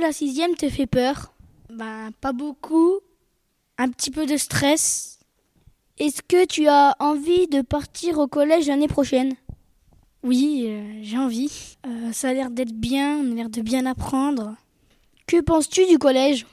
la 0.00 0.12
sixième 0.12 0.54
te 0.54 0.68
fait 0.68 0.86
peur 0.86 1.32
Ben, 1.68 2.10
pas 2.20 2.32
beaucoup. 2.32 3.00
Un 3.78 3.88
petit 3.88 4.10
peu 4.10 4.26
de 4.26 4.36
stress. 4.36 5.18
Est-ce 5.98 6.22
que 6.22 6.46
tu 6.46 6.66
as 6.66 6.96
envie 6.98 7.46
de 7.46 7.60
partir 7.60 8.18
au 8.18 8.26
collège 8.26 8.68
l'année 8.68 8.88
prochaine? 8.88 9.34
Oui, 10.22 10.64
euh, 10.66 11.00
j'ai 11.02 11.18
envie. 11.18 11.76
Euh, 11.86 12.12
ça 12.12 12.30
a 12.30 12.32
l'air 12.32 12.50
d'être 12.50 12.72
bien, 12.72 13.18
on 13.18 13.32
a 13.32 13.34
l'air 13.34 13.50
de 13.50 13.62
bien 13.62 13.86
apprendre. 13.86 14.56
Que 15.26 15.40
penses-tu 15.40 15.86
du 15.86 15.98
collège? 15.98 16.46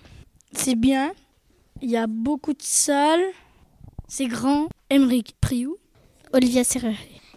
C'est 0.53 0.75
bien. 0.75 1.11
Il 1.81 1.89
y 1.89 1.97
a 1.97 2.07
beaucoup 2.07 2.53
de 2.53 2.61
salles. 2.61 3.25
C'est 4.07 4.27
grand. 4.27 4.67
Emeric 4.89 5.35
Priou. 5.41 5.77
Olivia 6.33 6.63
Serré. 6.63 6.95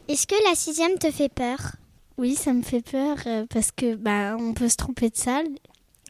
Est-ce 0.09 0.27
que 0.27 0.35
la 0.49 0.55
sixième 0.55 0.99
te 0.99 1.11
fait 1.11 1.29
peur? 1.29 1.77
Oui, 2.19 2.35
ça 2.35 2.53
me 2.53 2.63
fait 2.63 2.83
peur 2.83 3.17
euh, 3.27 3.47
parce 3.49 3.73
que 3.73 3.95
bah, 3.95 4.37
on 4.39 4.53
peut 4.53 4.69
se 4.69 4.77
tromper 4.77 5.11
de 5.11 5.17
salle. 5.17 5.49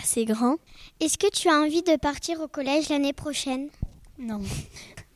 C'est 0.03 0.25
grand. 0.25 0.57
Est-ce 1.01 1.19
que 1.19 1.31
tu 1.31 1.49
as 1.49 1.55
envie 1.55 1.83
de 1.83 1.97
partir 1.97 2.41
au 2.41 2.49
collège 2.49 2.89
l'année 2.89 3.13
prochaine? 3.13 3.69
Non. 4.19 4.41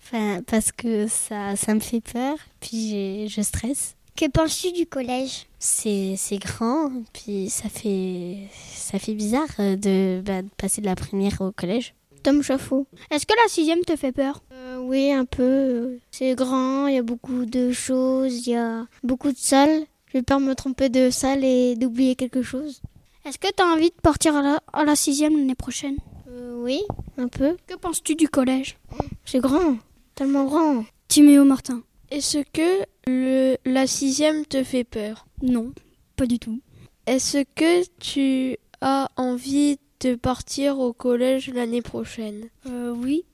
Enfin, 0.06 0.42
parce 0.46 0.70
que 0.70 1.06
ça, 1.08 1.56
ça 1.56 1.74
me 1.74 1.80
fait 1.80 2.02
peur, 2.02 2.36
puis 2.60 3.26
je 3.26 3.40
stresse. 3.40 3.96
Que 4.16 4.28
penses-tu 4.28 4.70
du 4.72 4.84
collège? 4.84 5.46
C'est 5.58 6.38
grand, 6.38 6.90
puis 7.14 7.48
ça 7.48 7.70
fait, 7.70 8.36
ça 8.74 8.98
fait 8.98 9.14
bizarre 9.14 9.48
euh, 9.58 9.76
de, 9.76 10.22
bah, 10.22 10.42
de 10.42 10.48
passer 10.58 10.82
de 10.82 10.86
la 10.86 10.94
première 10.94 11.40
au 11.40 11.52
collège. 11.52 11.94
Tom 12.22 12.42
Chauffour. 12.42 12.86
Est-ce 13.10 13.24
que 13.26 13.34
la 13.42 13.48
sixième 13.48 13.80
te 13.80 13.96
fait 13.96 14.12
peur? 14.12 14.42
Euh, 14.52 14.78
oui, 14.78 15.10
un 15.10 15.24
peu. 15.24 15.98
C'est 16.10 16.34
grand, 16.34 16.86
il 16.86 16.94
y 16.94 16.98
a 16.98 17.02
beaucoup 17.02 17.44
de 17.46 17.72
choses, 17.72 18.46
il 18.46 18.52
y 18.52 18.56
a 18.56 18.86
beaucoup 19.02 19.32
de 19.32 19.38
salles. 19.38 19.84
J'ai 20.12 20.22
peur 20.22 20.38
de 20.38 20.44
me 20.44 20.54
tromper 20.54 20.90
de 20.90 21.10
salle 21.10 21.44
et 21.44 21.76
d'oublier 21.76 22.14
quelque 22.14 22.42
chose. 22.42 22.82
Est-ce 23.24 23.38
que 23.38 23.48
tu 23.56 23.62
as 23.62 23.66
envie 23.66 23.88
de 23.88 24.00
partir 24.02 24.36
à 24.36 24.42
la, 24.42 24.60
à 24.74 24.84
la 24.84 24.96
sixième 24.96 25.34
l'année 25.36 25.54
prochaine? 25.54 25.96
Euh, 26.28 26.62
oui, 26.62 26.82
un 27.16 27.28
peu. 27.28 27.56
Que 27.66 27.74
penses-tu 27.74 28.16
du 28.16 28.28
collège? 28.28 28.76
C'est 29.24 29.40
grand, 29.40 29.78
tellement 30.14 30.44
grand. 30.44 30.84
Timéo 31.08 31.44
Martin? 31.44 31.82
Est-ce 32.10 32.44
que 32.52 32.84
le, 33.06 33.56
la 33.64 33.86
sixième 33.86 34.44
te 34.44 34.62
fait 34.62 34.84
peur? 34.84 35.26
Non, 35.40 35.72
pas 36.16 36.26
du 36.26 36.38
tout. 36.38 36.60
Est-ce 37.06 37.44
que 37.54 37.88
tu 37.98 38.58
as 38.82 39.08
envie 39.16 39.78
de 40.00 40.16
partir 40.16 40.78
au 40.78 40.92
collège 40.92 41.48
l'année 41.48 41.82
prochaine? 41.82 42.50
Euh, 42.66 42.92
oui, 42.94 43.24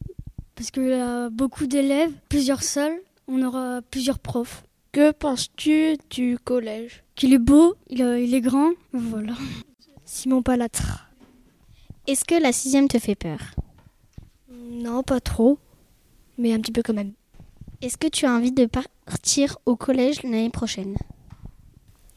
parce 0.55 0.71
qu'il 0.71 0.89
y 0.89 0.93
a 0.93 1.31
beaucoup 1.31 1.67
d'élèves, 1.67 2.13
plusieurs 2.29 2.63
salles, 2.63 3.01
on 3.27 3.43
aura 3.43 3.81
plusieurs 3.91 4.21
profs. 4.21 4.63
Que 4.93 5.11
penses-tu 5.11 5.97
du 6.11 6.39
collège? 6.39 7.03
Qu'il 7.17 7.33
est 7.33 7.39
beau, 7.39 7.75
il, 7.89 8.01
il 8.01 8.35
est 8.35 8.41
grand, 8.41 8.71
voilà. 8.93 9.35
Simon 10.13 10.43
Palatre. 10.43 11.09
Est-ce 12.09 12.25
que 12.25 12.35
la 12.35 12.51
sixième 12.51 12.89
te 12.89 12.99
fait 12.99 13.15
peur? 13.15 13.39
Non, 14.51 15.05
pas 15.05 15.21
trop, 15.21 15.57
mais 16.37 16.53
un 16.53 16.59
petit 16.59 16.73
peu 16.73 16.83
quand 16.83 16.93
même. 16.93 17.13
Est-ce 17.81 17.97
que 17.97 18.09
tu 18.09 18.27
as 18.27 18.33
envie 18.33 18.51
de 18.51 18.67
partir 18.67 19.59
au 19.67 19.77
collège 19.77 20.25
l'année 20.25 20.51
prochaine? 20.51 20.97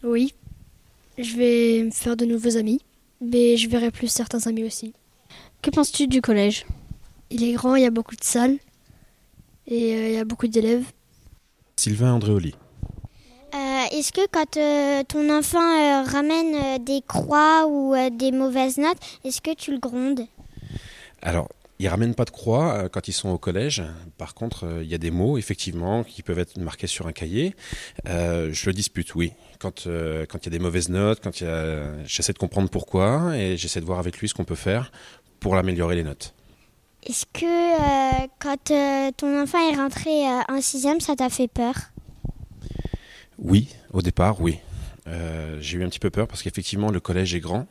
Oui, 0.03 0.33
je 1.19 1.37
vais 1.37 1.83
me 1.83 1.91
faire 1.91 2.17
de 2.17 2.25
nouveaux 2.25 2.57
amis, 2.57 2.81
mais 3.21 3.57
je 3.57 3.69
verrai 3.69 3.91
plus 3.91 4.07
certains 4.07 4.47
amis 4.47 4.63
aussi. 4.63 4.93
Que 5.61 5.69
penses-tu 5.69 6.07
du 6.07 6.19
collège? 6.19 6.65
Il 7.29 7.43
est 7.43 7.53
grand, 7.53 7.75
il 7.75 7.83
y 7.83 7.85
a 7.85 7.91
beaucoup 7.91 8.15
de 8.15 8.23
salles 8.23 8.57
et 9.67 9.93
euh, 9.93 10.09
il 10.09 10.15
y 10.15 10.17
a 10.17 10.25
beaucoup 10.25 10.47
d'élèves. 10.47 10.91
Sylvain 11.75 12.13
Andréoli. 12.13 12.55
Est-ce 13.93 14.11
que 14.11 14.25
quand 14.31 14.57
euh, 14.57 15.03
ton 15.07 15.29
enfant 15.29 15.59
euh, 15.59 16.01
ramène 16.01 16.55
euh, 16.55 16.77
des 16.79 17.03
croix 17.07 17.67
ou 17.67 17.93
des 18.09 18.31
mauvaises 18.31 18.79
notes, 18.79 18.97
est-ce 19.23 19.39
que 19.39 19.53
tu 19.53 19.69
le 19.71 19.77
grondes? 19.77 20.21
Alors, 21.21 21.47
ils 21.77 21.87
ramènent 21.87 22.15
pas 22.15 22.25
de 22.25 22.31
croix 22.31 22.89
quand 22.89 23.07
ils 23.07 23.13
sont 23.13 23.29
au 23.29 23.37
collège. 23.37 23.83
Par 24.17 24.33
contre, 24.33 24.79
il 24.81 24.87
y 24.87 24.95
a 24.95 24.97
des 24.97 25.11
mots, 25.11 25.37
effectivement, 25.37 26.03
qui 26.03 26.23
peuvent 26.23 26.39
être 26.39 26.57
marqués 26.57 26.87
sur 26.87 27.05
un 27.05 27.11
cahier. 27.11 27.55
Je 28.05 28.65
le 28.65 28.73
dispute, 28.73 29.13
oui. 29.13 29.33
Quand 29.59 29.85
quand 29.85 30.37
il 30.41 30.45
y 30.45 30.47
a 30.47 30.57
des 30.57 30.59
mauvaises 30.59 30.89
notes, 30.89 31.19
quand 31.21 31.41
il 31.41 31.43
y 31.43 31.47
a... 31.47 32.03
j'essaie 32.05 32.33
de 32.33 32.39
comprendre 32.39 32.69
pourquoi 32.69 33.37
et 33.37 33.57
j'essaie 33.57 33.79
de 33.79 33.85
voir 33.85 33.99
avec 33.99 34.17
lui 34.17 34.27
ce 34.27 34.33
qu'on 34.33 34.45
peut 34.45 34.55
faire 34.55 34.91
pour 35.39 35.55
améliorer 35.55 35.95
les 35.95 36.03
notes. 36.03 36.33
Est-ce 37.05 37.25
que 37.25 38.27
quand 38.39 39.13
ton 39.17 39.41
enfant 39.41 39.71
est 39.71 39.75
rentré 39.75 40.25
en 40.49 40.61
sixième, 40.61 40.99
ça 40.99 41.15
t'a 41.15 41.29
fait 41.29 41.47
peur? 41.47 41.75
Oui, 43.37 43.69
au 43.91 44.01
départ, 44.01 44.41
oui. 44.41 44.59
Euh, 45.07 45.57
j'ai 45.59 45.77
eu 45.77 45.83
un 45.83 45.89
petit 45.89 45.99
peu 45.99 46.09
peur 46.09 46.27
parce 46.27 46.43
qu'effectivement, 46.43 46.91
le 46.91 46.99
collège 46.99 47.35
est 47.35 47.39
grand. 47.39 47.67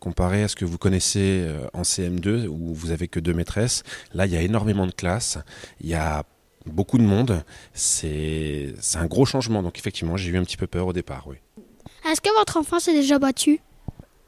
Comparé 0.00 0.44
à 0.44 0.48
ce 0.48 0.54
que 0.54 0.64
vous 0.64 0.78
connaissez 0.78 1.42
euh, 1.42 1.66
en 1.74 1.82
CM2, 1.82 2.46
où 2.46 2.72
vous 2.72 2.90
avez 2.92 3.08
que 3.08 3.18
deux 3.18 3.34
maîtresses, 3.34 3.82
là, 4.14 4.26
il 4.26 4.32
y 4.32 4.36
a 4.36 4.42
énormément 4.42 4.86
de 4.86 4.92
classes, 4.92 5.38
il 5.80 5.88
y 5.88 5.94
a 5.94 6.24
beaucoup 6.66 6.98
de 6.98 7.02
monde. 7.02 7.42
C'est 7.74 8.74
c'est 8.80 8.98
un 8.98 9.06
gros 9.06 9.24
changement. 9.24 9.62
Donc, 9.62 9.78
effectivement, 9.78 10.16
j'ai 10.16 10.30
eu 10.30 10.38
un 10.38 10.44
petit 10.44 10.56
peu 10.56 10.66
peur 10.66 10.86
au 10.86 10.92
départ, 10.92 11.26
oui. 11.26 11.36
Est-ce 12.08 12.20
que 12.20 12.32
votre 12.38 12.56
enfant 12.56 12.78
s'est 12.78 12.94
déjà 12.94 13.18
battu? 13.18 13.60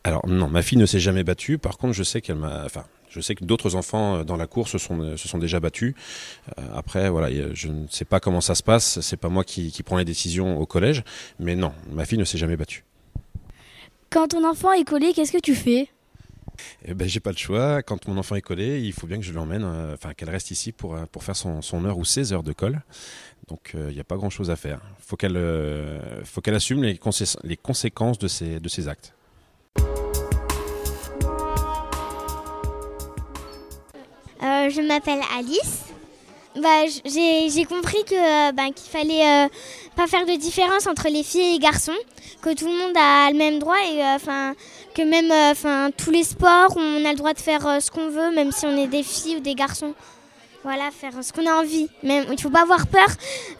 Alors, 0.02 0.26
non, 0.26 0.48
ma 0.48 0.62
fille 0.62 0.78
ne 0.78 0.86
s'est 0.86 1.00
jamais 1.00 1.24
battue. 1.24 1.58
Par 1.58 1.78
contre, 1.78 1.92
je 1.92 2.02
sais 2.02 2.20
qu'elle 2.20 2.36
m'a. 2.36 2.64
Enfin, 2.64 2.84
je 3.10 3.20
sais 3.20 3.34
que 3.34 3.44
d'autres 3.44 3.74
enfants 3.74 4.16
euh, 4.16 4.24
dans 4.24 4.36
la 4.36 4.46
cour 4.46 4.68
se 4.68 4.78
sont, 4.78 5.00
euh, 5.00 5.16
se 5.18 5.28
sont 5.28 5.36
déjà 5.36 5.60
battus. 5.60 5.94
Euh, 6.58 6.62
après, 6.74 7.10
voilà, 7.10 7.28
je 7.52 7.68
ne 7.68 7.86
sais 7.88 8.06
pas 8.06 8.20
comment 8.20 8.40
ça 8.40 8.54
se 8.54 8.62
passe. 8.62 9.00
C'est 9.00 9.18
pas 9.18 9.28
moi 9.28 9.44
qui, 9.44 9.70
qui 9.70 9.82
prends 9.82 9.98
les 9.98 10.06
décisions 10.06 10.58
au 10.58 10.64
collège. 10.64 11.02
Mais 11.38 11.56
non, 11.56 11.72
ma 11.90 12.06
fille 12.06 12.18
ne 12.18 12.24
s'est 12.24 12.38
jamais 12.38 12.56
battue. 12.56 12.84
Quand 14.08 14.28
ton 14.28 14.48
enfant 14.48 14.72
est 14.72 14.84
collé, 14.84 15.12
qu'est-ce 15.12 15.32
que 15.32 15.38
tu 15.38 15.54
fais? 15.54 15.88
Eh 16.84 16.94
ben, 16.94 17.08
j'ai 17.08 17.20
pas 17.20 17.32
le 17.32 17.36
choix. 17.36 17.82
Quand 17.82 18.06
mon 18.08 18.16
enfant 18.18 18.36
est 18.36 18.42
collé, 18.42 18.80
il 18.80 18.92
faut 18.92 19.06
bien 19.06 19.18
que 19.18 19.24
je 19.24 19.32
l'emmène, 19.32 19.64
euh, 19.64 19.94
enfin 19.94 20.14
qu'elle 20.14 20.30
reste 20.30 20.50
ici 20.50 20.72
pour, 20.72 20.96
pour 21.12 21.24
faire 21.24 21.36
son, 21.36 21.62
son 21.62 21.84
heure 21.84 21.98
ou 21.98 22.04
ses 22.04 22.32
heures 22.32 22.42
de 22.42 22.52
colle. 22.52 22.82
Donc 23.48 23.72
il 23.74 23.94
n'y 23.94 24.00
a 24.00 24.04
pas 24.04 24.16
grand 24.16 24.30
chose 24.30 24.48
à 24.48 24.56
faire. 24.56 24.80
Faut 25.00 25.16
qu'elle 25.16 25.36
euh, 25.36 26.24
faut 26.24 26.40
qu'elle 26.40 26.54
assume 26.54 26.84
les, 26.84 26.94
consé- 26.94 27.36
les 27.42 27.56
conséquences 27.56 28.18
de 28.18 28.28
ses, 28.28 28.60
de 28.60 28.68
ses 28.68 28.86
actes. 28.86 29.12
Je 34.70 34.82
m'appelle 34.82 35.20
Alice. 35.36 35.80
Bah, 36.56 36.84
j'ai 37.04 37.64
compris 37.64 38.04
que 38.04 38.14
euh, 38.14 38.52
bah, 38.52 38.64
qu'il 38.74 38.90
fallait 38.90 39.46
euh, 39.46 39.48
pas 39.96 40.06
faire 40.06 40.26
de 40.26 40.36
différence 40.36 40.86
entre 40.86 41.08
les 41.08 41.22
filles 41.22 41.40
et 41.40 41.52
les 41.52 41.58
garçons, 41.58 41.96
que 42.42 42.54
tout 42.54 42.66
le 42.66 42.72
monde 42.72 42.96
a 42.96 43.30
le 43.30 43.36
même 43.36 43.58
droit 43.58 43.78
et 43.78 44.02
euh, 44.02 44.52
que 44.94 45.02
même 45.02 45.32
tous 45.96 46.10
les 46.10 46.24
sports 46.24 46.76
on 46.76 47.04
a 47.04 47.10
le 47.10 47.16
droit 47.16 47.32
de 47.32 47.38
faire 47.40 47.82
ce 47.82 47.90
qu'on 47.90 48.10
veut, 48.10 48.32
même 48.32 48.52
si 48.52 48.66
on 48.66 48.76
est 48.76 48.86
des 48.86 49.02
filles 49.02 49.36
ou 49.36 49.40
des 49.40 49.54
garçons. 49.54 49.94
Voilà, 50.62 50.90
faire 50.90 51.12
ce 51.22 51.32
qu'on 51.32 51.46
a 51.46 51.54
envie. 51.54 51.88
Même 52.02 52.26
il 52.30 52.40
faut 52.40 52.50
pas 52.50 52.62
avoir 52.62 52.86
peur, 52.86 53.08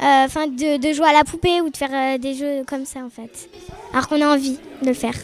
de, 0.01 0.77
de 0.77 0.93
jouer 0.93 1.09
à 1.09 1.13
la 1.13 1.25
poupée 1.25 1.61
ou 1.61 1.71
de 1.71 1.77
faire 1.77 2.19
des 2.19 2.35
jeux 2.35 2.65
comme 2.69 2.85
ça 2.85 3.01
en 3.01 3.11
fait, 3.11 3.49
alors 3.93 4.09
qu'on 4.09 4.21
a 4.21 4.27
envie 4.27 4.59
de 4.83 4.87
le 4.87 4.95
faire. 4.95 5.15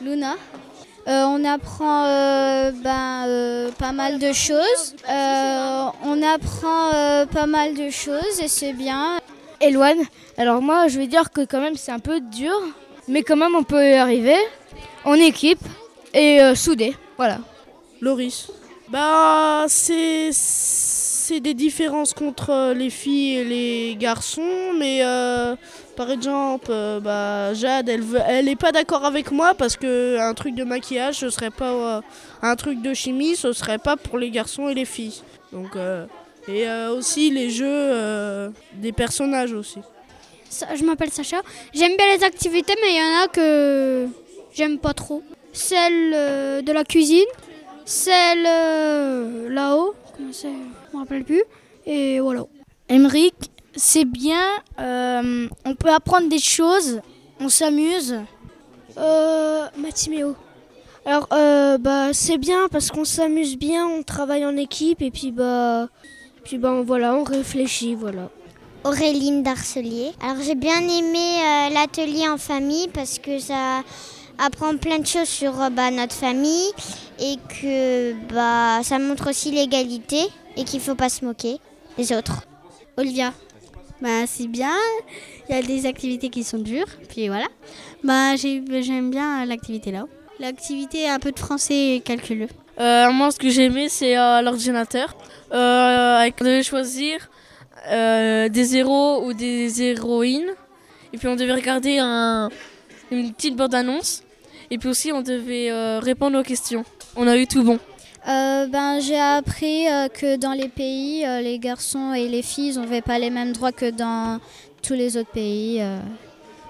Luna? 0.00 0.36
Euh, 1.08 1.24
on 1.24 1.44
apprend 1.44 2.04
euh, 2.04 2.70
ben, 2.72 3.24
euh, 3.26 3.70
pas 3.72 3.92
mal 3.92 4.18
de 4.18 4.32
choses. 4.32 4.94
Euh, 5.08 5.86
on 6.04 6.22
apprend 6.22 6.92
euh, 6.94 7.26
pas 7.26 7.46
mal 7.46 7.74
de 7.74 7.90
choses 7.90 8.40
et 8.42 8.48
c'est 8.48 8.72
bien. 8.72 9.18
Eloane, 9.60 10.02
alors 10.38 10.62
moi 10.62 10.88
je 10.88 10.98
vais 10.98 11.06
dire 11.06 11.30
que 11.30 11.42
quand 11.44 11.60
même 11.60 11.76
c'est 11.76 11.92
un 11.92 11.98
peu 11.98 12.20
dur, 12.20 12.58
mais 13.08 13.22
quand 13.22 13.36
même 13.36 13.54
on 13.54 13.62
peut 13.62 13.84
y 13.90 13.94
arriver 13.94 14.38
en 15.04 15.14
équipe 15.14 15.60
et 16.14 16.40
euh, 16.40 16.54
soudé. 16.54 16.96
Voilà. 17.16 17.38
Loris. 18.00 18.50
Bah, 18.88 19.66
c'est 19.68 20.30
c'est 21.30 21.38
des 21.38 21.54
différences 21.54 22.12
contre 22.12 22.72
les 22.72 22.90
filles 22.90 23.36
et 23.36 23.44
les 23.44 23.96
garçons, 23.96 24.72
mais 24.76 25.04
euh, 25.04 25.54
par 25.94 26.10
exemple, 26.10 26.70
euh, 26.70 26.98
bah, 26.98 27.54
Jade, 27.54 27.88
elle 27.88 28.00
veut, 28.00 28.18
elle 28.26 28.48
est 28.48 28.56
pas 28.56 28.72
d'accord 28.72 29.04
avec 29.04 29.30
moi 29.30 29.54
parce 29.54 29.76
que 29.76 30.18
un 30.18 30.34
truc 30.34 30.56
de 30.56 30.64
maquillage, 30.64 31.20
ce 31.20 31.30
serait 31.30 31.52
pas 31.52 31.70
euh, 31.70 32.00
un 32.42 32.56
truc 32.56 32.82
de 32.82 32.92
chimie, 32.94 33.36
ce 33.36 33.52
serait 33.52 33.78
pas 33.78 33.96
pour 33.96 34.18
les 34.18 34.30
garçons 34.30 34.68
et 34.68 34.74
les 34.74 34.84
filles. 34.84 35.22
Donc 35.52 35.76
euh, 35.76 36.04
et 36.48 36.68
euh, 36.68 36.96
aussi 36.96 37.30
les 37.30 37.48
jeux 37.48 37.64
euh, 37.68 38.50
des 38.74 38.90
personnages 38.90 39.52
aussi. 39.52 39.78
Je 40.74 40.82
m'appelle 40.84 41.12
Sacha. 41.12 41.42
J'aime 41.72 41.96
bien 41.96 42.06
les 42.16 42.24
activités, 42.24 42.74
mais 42.82 42.90
il 42.90 42.96
y 42.96 43.02
en 43.02 43.24
a 43.24 43.28
que 43.28 44.08
j'aime 44.52 44.78
pas 44.78 44.94
trop. 44.94 45.22
Celle 45.52 46.12
euh, 46.12 46.60
de 46.60 46.72
la 46.72 46.82
cuisine, 46.82 47.30
celle 47.84 48.46
euh, 48.48 49.48
là-haut, 49.48 49.94
Je 50.90 50.96
me 50.96 51.02
rappelle 51.02 51.24
plus. 51.24 51.42
Et 51.86 52.20
voilà. 52.20 52.44
Emeric, 52.88 53.34
c'est 53.76 54.04
bien, 54.04 54.42
euh, 54.80 55.46
on 55.64 55.74
peut 55.74 55.90
apprendre 55.90 56.28
des 56.28 56.40
choses, 56.40 57.00
on 57.38 57.48
s'amuse. 57.48 58.16
Euh. 58.98 59.66
Alors, 61.06 61.28
euh, 61.32 61.78
bah, 61.78 62.12
c'est 62.12 62.36
bien 62.36 62.68
parce 62.68 62.90
qu'on 62.90 63.04
s'amuse 63.04 63.56
bien, 63.56 63.86
on 63.86 64.02
travaille 64.02 64.44
en 64.44 64.56
équipe 64.56 65.00
et 65.02 65.10
puis 65.10 65.30
bah, 65.32 65.88
puis 66.44 66.58
bah, 66.58 66.82
voilà, 66.84 67.14
on 67.14 67.24
réfléchit, 67.24 67.94
voilà. 67.94 68.28
Auréline 68.84 69.42
Darcelier. 69.42 70.12
Alors 70.22 70.42
j'ai 70.42 70.54
bien 70.54 70.80
aimé 70.80 71.18
euh, 71.18 71.74
l'atelier 71.74 72.28
en 72.28 72.38
famille 72.38 72.88
parce 72.88 73.18
que 73.18 73.38
ça 73.38 73.82
apprend 74.38 74.76
plein 74.76 74.98
de 74.98 75.06
choses 75.06 75.28
sur 75.28 75.52
bah, 75.70 75.90
notre 75.90 76.14
famille 76.14 76.70
et 77.18 77.36
que 77.48 78.12
bah, 78.32 78.82
ça 78.82 78.98
montre 78.98 79.30
aussi 79.30 79.50
l'égalité 79.50 80.18
et 80.56 80.64
qu'il 80.64 80.78
ne 80.78 80.84
faut 80.84 80.94
pas 80.94 81.08
se 81.08 81.24
moquer 81.24 81.58
des 81.96 82.12
autres. 82.12 82.42
Olivia. 82.96 83.32
Bah, 84.00 84.26
c'est 84.26 84.46
bien. 84.46 84.72
Il 85.48 85.54
y 85.54 85.58
a 85.58 85.62
des 85.62 85.86
activités 85.86 86.30
qui 86.30 86.42
sont 86.44 86.58
dures. 86.58 86.86
Puis 87.08 87.28
voilà. 87.28 87.46
Bah, 88.02 88.36
j'aime 88.36 89.10
bien 89.10 89.44
l'activité 89.44 89.92
là. 89.92 90.06
L'activité 90.38 91.08
un 91.08 91.18
peu 91.18 91.32
de 91.32 91.38
français 91.38 91.96
et 91.96 92.00
calculeux. 92.00 92.48
Euh, 92.78 93.10
moi, 93.12 93.30
ce 93.30 93.38
que 93.38 93.50
j'ai 93.50 93.64
aimé, 93.64 93.88
c'est 93.90 94.16
euh, 94.16 94.40
l'ordinateur. 94.40 95.14
Euh, 95.52 96.30
on 96.40 96.44
devait 96.44 96.62
choisir 96.62 97.28
euh, 97.90 98.48
des 98.48 98.76
héros 98.76 99.22
ou 99.26 99.34
des 99.34 99.82
héroïnes. 99.82 100.54
Et 101.12 101.18
puis, 101.18 101.28
on 101.28 101.36
devait 101.36 101.52
regarder 101.52 101.98
un, 101.98 102.48
une 103.10 103.34
petite 103.34 103.56
bande-annonce. 103.56 104.22
Et 104.70 104.78
puis 104.78 104.88
aussi, 104.88 105.12
on 105.12 105.20
devait 105.20 105.70
répondre 105.98 106.38
aux 106.38 106.44
questions. 106.44 106.84
On 107.16 107.26
a 107.26 107.36
eu 107.36 107.46
tout 107.46 107.64
bon. 107.64 107.78
Ben, 108.26 109.00
J'ai 109.00 109.18
appris 109.18 109.86
que 110.14 110.36
dans 110.36 110.52
les 110.52 110.68
pays, 110.68 111.24
les 111.42 111.58
garçons 111.58 112.12
et 112.14 112.28
les 112.28 112.42
filles 112.42 112.76
n'avaient 112.76 113.02
pas 113.02 113.18
les 113.18 113.30
mêmes 113.30 113.52
droits 113.52 113.72
que 113.72 113.90
dans 113.90 114.40
tous 114.82 114.94
les 114.94 115.16
autres 115.16 115.30
pays, 115.30 115.82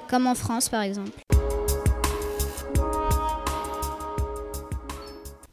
comme 0.08 0.26
en 0.26 0.34
France 0.34 0.68
par 0.68 0.82
exemple. 0.82 1.12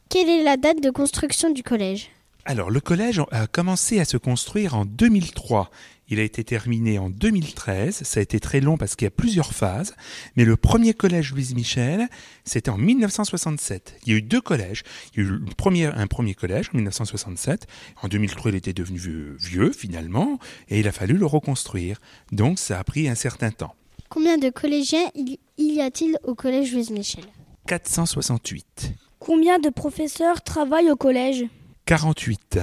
Quelle 0.10 0.30
est 0.30 0.44
la 0.44 0.58
date 0.58 0.82
de 0.82 0.90
construction 0.90 1.50
du 1.52 1.64
collège? 1.64 2.10
Alors, 2.50 2.70
le 2.70 2.80
collège 2.80 3.22
a 3.32 3.46
commencé 3.46 4.00
à 4.00 4.06
se 4.06 4.16
construire 4.16 4.74
en 4.74 4.86
2003. 4.86 5.70
Il 6.08 6.18
a 6.18 6.24
été 6.24 6.46
terminé 6.46 6.98
en 6.98 7.10
2013. 7.10 8.04
Ça 8.04 8.22
a 8.22 8.24
été 8.24 8.40
très 8.40 8.62
long 8.62 8.78
parce 8.78 8.96
qu'il 8.96 9.06
y 9.06 9.10
a 9.10 9.12
plusieurs 9.12 9.52
phases. 9.52 9.96
Mais 10.38 10.46
le 10.46 10.56
premier 10.56 10.94
collège 10.94 11.34
Louise 11.34 11.54
Michel, 11.56 12.08
c'était 12.46 12.70
en 12.70 12.78
1967. 12.78 14.00
Il 14.06 14.14
y 14.14 14.16
a 14.16 14.20
eu 14.20 14.22
deux 14.22 14.40
collèges. 14.40 14.84
Il 15.14 15.24
y 15.24 15.28
a 15.28 15.30
eu 15.30 15.40
premier, 15.58 15.88
un 15.88 16.08
premier 16.08 16.36
collège 16.36 16.70
en 16.74 16.78
1967. 16.78 17.68
En 18.02 18.08
2003, 18.08 18.52
il 18.52 18.56
était 18.56 18.72
devenu 18.72 18.98
vieux, 18.98 19.36
vieux, 19.42 19.74
finalement. 19.74 20.40
Et 20.70 20.80
il 20.80 20.88
a 20.88 20.94
fallu 20.94 21.18
le 21.18 21.26
reconstruire. 21.26 22.00
Donc, 22.32 22.60
ça 22.60 22.80
a 22.80 22.84
pris 22.86 23.10
un 23.10 23.16
certain 23.16 23.52
temps. 23.52 23.76
Combien 24.08 24.38
de 24.38 24.50
collégiens 24.50 25.12
y 25.58 25.82
a-t-il 25.82 26.18
au 26.24 26.34
collège 26.34 26.72
Louise 26.72 26.92
Michel? 26.92 27.26
468. 27.68 28.94
Combien 29.20 29.60
de 29.60 29.68
professeurs 29.68 30.42
travaillent 30.44 30.92
au 30.92 30.96
collège? 30.96 31.46
48. 31.88 32.60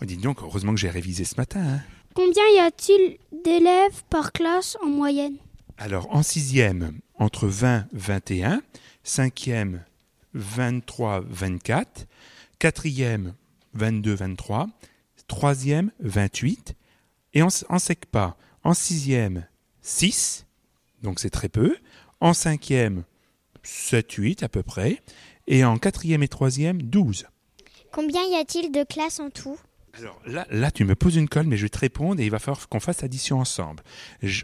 On 0.00 0.06
dit 0.06 0.16
donc, 0.16 0.38
heureusement 0.40 0.72
que 0.72 0.80
j'ai 0.80 0.88
révisé 0.88 1.24
ce 1.24 1.34
matin. 1.36 1.60
Hein. 1.60 1.80
Combien 2.14 2.42
y 2.56 2.58
a-t-il 2.58 3.18
d'élèves 3.44 4.02
par 4.08 4.32
classe 4.32 4.78
en 4.82 4.86
moyenne? 4.86 5.36
Alors, 5.76 6.08
en 6.10 6.22
sixième, 6.22 6.98
entre 7.16 7.46
20 7.46 7.86
21, 7.92 8.62
cinquième, 9.04 9.84
23 10.32 11.20
24, 11.28 12.06
quatrième, 12.58 13.34
22 13.74 14.14
23, 14.14 14.68
troisième, 15.28 15.92
28, 16.00 16.74
et 17.34 17.42
en, 17.42 17.48
en 17.68 17.78
SECPA, 17.78 18.38
en 18.64 18.72
sixième, 18.72 19.46
6, 19.82 20.46
donc 21.02 21.20
c'est 21.20 21.28
très 21.28 21.50
peu, 21.50 21.76
en 22.20 22.32
cinquième, 22.32 23.04
7, 23.64 24.10
8 24.12 24.42
à 24.42 24.48
peu 24.48 24.62
près, 24.62 25.02
et 25.46 25.62
en 25.62 25.76
quatrième 25.76 26.22
et 26.22 26.28
troisième, 26.28 26.80
12. 26.80 27.26
Combien 27.92 28.22
y 28.24 28.36
a-t-il 28.36 28.72
de 28.72 28.84
classes 28.84 29.20
en 29.20 29.30
tout? 29.30 29.58
Alors 29.94 30.18
là, 30.26 30.46
là, 30.50 30.70
tu 30.70 30.84
me 30.84 30.94
poses 30.94 31.16
une 31.16 31.28
colle, 31.28 31.46
mais 31.46 31.56
je 31.56 31.62
vais 31.64 31.68
te 31.68 31.78
répondre 31.78 32.20
et 32.20 32.24
il 32.24 32.30
va 32.30 32.38
falloir 32.38 32.68
qu'on 32.68 32.80
fasse 32.80 33.02
l'addition 33.02 33.38
ensemble. 33.38 33.82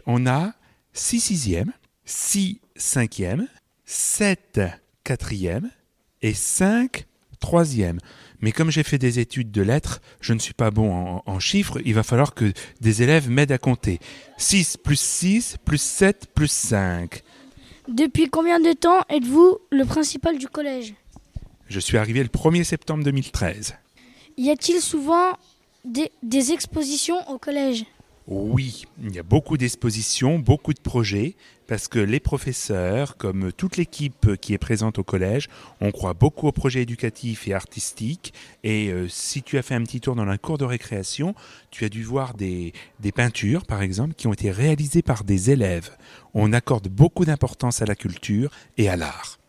on 0.05 0.27
a 0.27 0.53
6 0.93 1.19
sixièmes, 1.19 1.73
6 2.05 2.61
cinquièmes, 2.75 3.47
7 3.85 4.61
quatrièmes 5.03 5.69
et 6.21 6.33
5 6.35 7.05
troisièmes. 7.39 7.99
Mais 8.41 8.51
comme 8.51 8.69
j'ai 8.69 8.83
fait 8.83 8.99
des 8.99 9.17
études 9.19 9.51
de 9.51 9.61
lettres, 9.61 10.01
je 10.21 10.33
ne 10.33 10.39
suis 10.39 10.53
pas 10.53 10.69
bon 10.69 10.93
en, 10.93 11.23
en 11.25 11.39
chiffres, 11.39 11.79
il 11.83 11.95
va 11.95 12.03
falloir 12.03 12.35
que 12.35 12.53
des 12.81 13.01
élèves 13.01 13.29
m'aident 13.29 13.53
à 13.53 13.57
compter. 13.57 13.99
6 14.37 14.77
plus 14.77 14.99
6 14.99 15.57
plus 15.65 15.81
7 15.81 16.27
plus 16.35 16.51
5. 16.51 17.23
Depuis 17.87 18.29
combien 18.29 18.59
de 18.59 18.73
temps 18.73 19.01
êtes-vous 19.09 19.57
le 19.71 19.83
principal 19.83 20.37
du 20.37 20.47
collège? 20.47 20.93
Je 21.69 21.79
suis 21.79 21.97
arrivé 21.97 22.23
le 22.23 22.29
1er 22.29 22.63
septembre 22.63 23.03
2013. 23.03 23.75
Y 24.37 24.49
a-t-il 24.49 24.81
souvent 24.81 25.37
des, 25.85 26.11
des 26.23 26.51
expositions 26.51 27.29
au 27.29 27.37
collège? 27.37 27.85
Oui, 28.25 28.85
il 29.03 29.13
y 29.13 29.19
a 29.19 29.23
beaucoup 29.23 29.55
d'expositions, 29.55 30.39
beaucoup 30.39 30.73
de 30.73 30.79
projets, 30.79 31.35
parce 31.67 31.87
que 31.87 31.99
les 31.99 32.19
professeurs, 32.19 33.17
comme 33.17 33.51
toute 33.51 33.77
l'équipe 33.77 34.35
qui 34.37 34.53
est 34.53 34.59
présente 34.59 34.97
au 34.97 35.03
collège, 35.03 35.47
on 35.79 35.91
croit 35.91 36.15
beaucoup 36.15 36.47
aux 36.47 36.51
projets 36.51 36.81
éducatifs 36.81 37.47
et 37.47 37.53
artistiques. 37.53 38.33
Et 38.63 38.89
euh, 38.89 39.07
si 39.07 39.43
tu 39.43 39.59
as 39.59 39.61
fait 39.61 39.75
un 39.75 39.83
petit 39.83 40.01
tour 40.01 40.15
dans 40.15 40.27
un 40.27 40.37
cours 40.37 40.57
de 40.57 40.65
récréation, 40.65 41.35
tu 41.69 41.85
as 41.85 41.89
dû 41.89 42.03
voir 42.03 42.33
des, 42.33 42.73
des 42.99 43.11
peintures, 43.11 43.65
par 43.65 43.83
exemple, 43.83 44.15
qui 44.15 44.25
ont 44.25 44.33
été 44.33 44.49
réalisées 44.49 45.03
par 45.03 45.23
des 45.23 45.51
élèves. 45.51 45.91
On 46.33 46.51
accorde 46.51 46.87
beaucoup 46.87 47.25
d'importance 47.25 47.83
à 47.83 47.85
la 47.85 47.95
culture 47.95 48.51
et 48.77 48.89
à 48.89 48.95
l'art. 48.95 49.39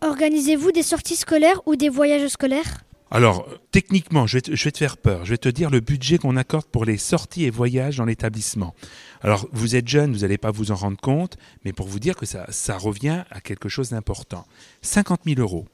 Organisez-vous 0.00 0.72
des 0.72 0.82
sorties 0.82 1.16
scolaires 1.16 1.60
ou 1.66 1.76
des 1.76 1.88
voyages 1.88 2.28
scolaires? 2.28 2.84
Alors, 3.10 3.48
techniquement, 3.70 4.26
je 4.26 4.38
vais, 4.38 4.42
te, 4.42 4.78
faire 4.78 4.96
peur. 4.96 5.24
Je 5.24 5.30
vais 5.30 5.38
te 5.38 5.48
dire 5.48 5.70
le 5.70 5.80
budget 5.80 6.18
qu'on 6.18 6.36
accorde 6.36 6.66
pour 6.66 6.84
les 6.84 6.98
sorties 6.98 7.44
et 7.44 7.50
voyages 7.50 7.98
dans 7.98 8.04
l'établissement. 8.04 8.74
Alors, 9.22 9.48
vous 9.52 9.76
êtes 9.76 9.86
jeune, 9.86 10.12
vous 10.12 10.20
n'allez 10.20 10.38
pas 10.38 10.50
vous 10.50 10.72
en 10.72 10.74
rendre 10.74 11.00
compte, 11.00 11.36
mais 11.64 11.72
pour 11.72 11.86
vous 11.86 12.00
dire 12.00 12.16
que 12.16 12.26
ça, 12.26 12.78
revient 12.78 13.22
à 13.30 13.40
quelque 13.40 13.68
chose 13.68 13.90
d'important. 13.90 14.44
50 14.82 15.20
000 15.24 15.40
euros. 15.40 15.66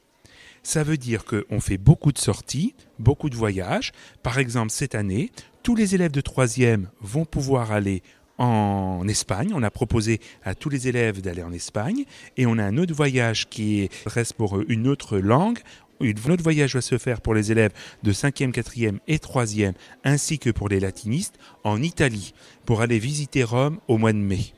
Ça 0.61 0.83
veut 0.83 0.97
dire 0.97 1.25
qu'on 1.25 1.59
fait 1.59 1.77
beaucoup 1.77 2.11
de 2.11 2.19
sorties, 2.19 2.75
beaucoup 2.99 3.29
de 3.29 3.35
voyages. 3.35 3.91
Par 4.21 4.37
exemple, 4.37 4.69
cette 4.69 4.95
année, 4.95 5.31
tous 5.63 5.75
les 5.75 5.95
élèves 5.95 6.11
de 6.11 6.21
troisième 6.21 6.89
vont 7.01 7.25
pouvoir 7.25 7.71
aller 7.71 8.03
en 8.37 9.07
Espagne. 9.07 9.51
On 9.53 9.63
a 9.63 9.71
proposé 9.71 10.19
à 10.43 10.55
tous 10.55 10.69
les 10.69 10.87
élèves 10.87 11.21
d'aller 11.21 11.43
en 11.43 11.53
Espagne 11.53 12.05
et 12.37 12.45
on 12.45 12.57
a 12.57 12.63
un 12.63 12.77
autre 12.77 12.93
voyage 12.93 13.47
qui 13.49 13.89
reste 14.05 14.33
pour 14.33 14.59
une 14.67 14.87
autre 14.87 15.17
langue 15.17 15.59
notre 16.27 16.43
voyage 16.43 16.75
va 16.75 16.81
se 16.81 16.97
faire 16.97 17.21
pour 17.21 17.33
les 17.33 17.51
élèves 17.51 17.71
de 18.03 18.11
5e, 18.11 18.51
4e 18.51 18.99
et 19.07 19.17
3e, 19.17 19.73
ainsi 20.03 20.39
que 20.39 20.49
pour 20.49 20.69
les 20.69 20.79
latinistes, 20.79 21.35
en 21.63 21.81
Italie, 21.81 22.33
pour 22.65 22.81
aller 22.81 22.99
visiter 22.99 23.43
Rome 23.43 23.79
au 23.87 23.97
mois 23.97 24.13
de 24.13 24.17
mai. 24.17 24.53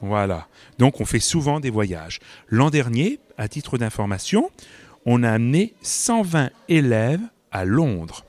Voilà. 0.00 0.48
Donc 0.78 1.00
on 1.00 1.04
fait 1.04 1.20
souvent 1.20 1.60
des 1.60 1.70
voyages. 1.70 2.18
L'an 2.48 2.70
dernier, 2.70 3.20
à 3.38 3.48
titre 3.48 3.78
d'information, 3.78 4.50
on 5.06 5.22
a 5.22 5.30
amené 5.30 5.74
120 5.82 6.50
élèves 6.68 7.20
à 7.50 7.64
Londres. 7.64 8.24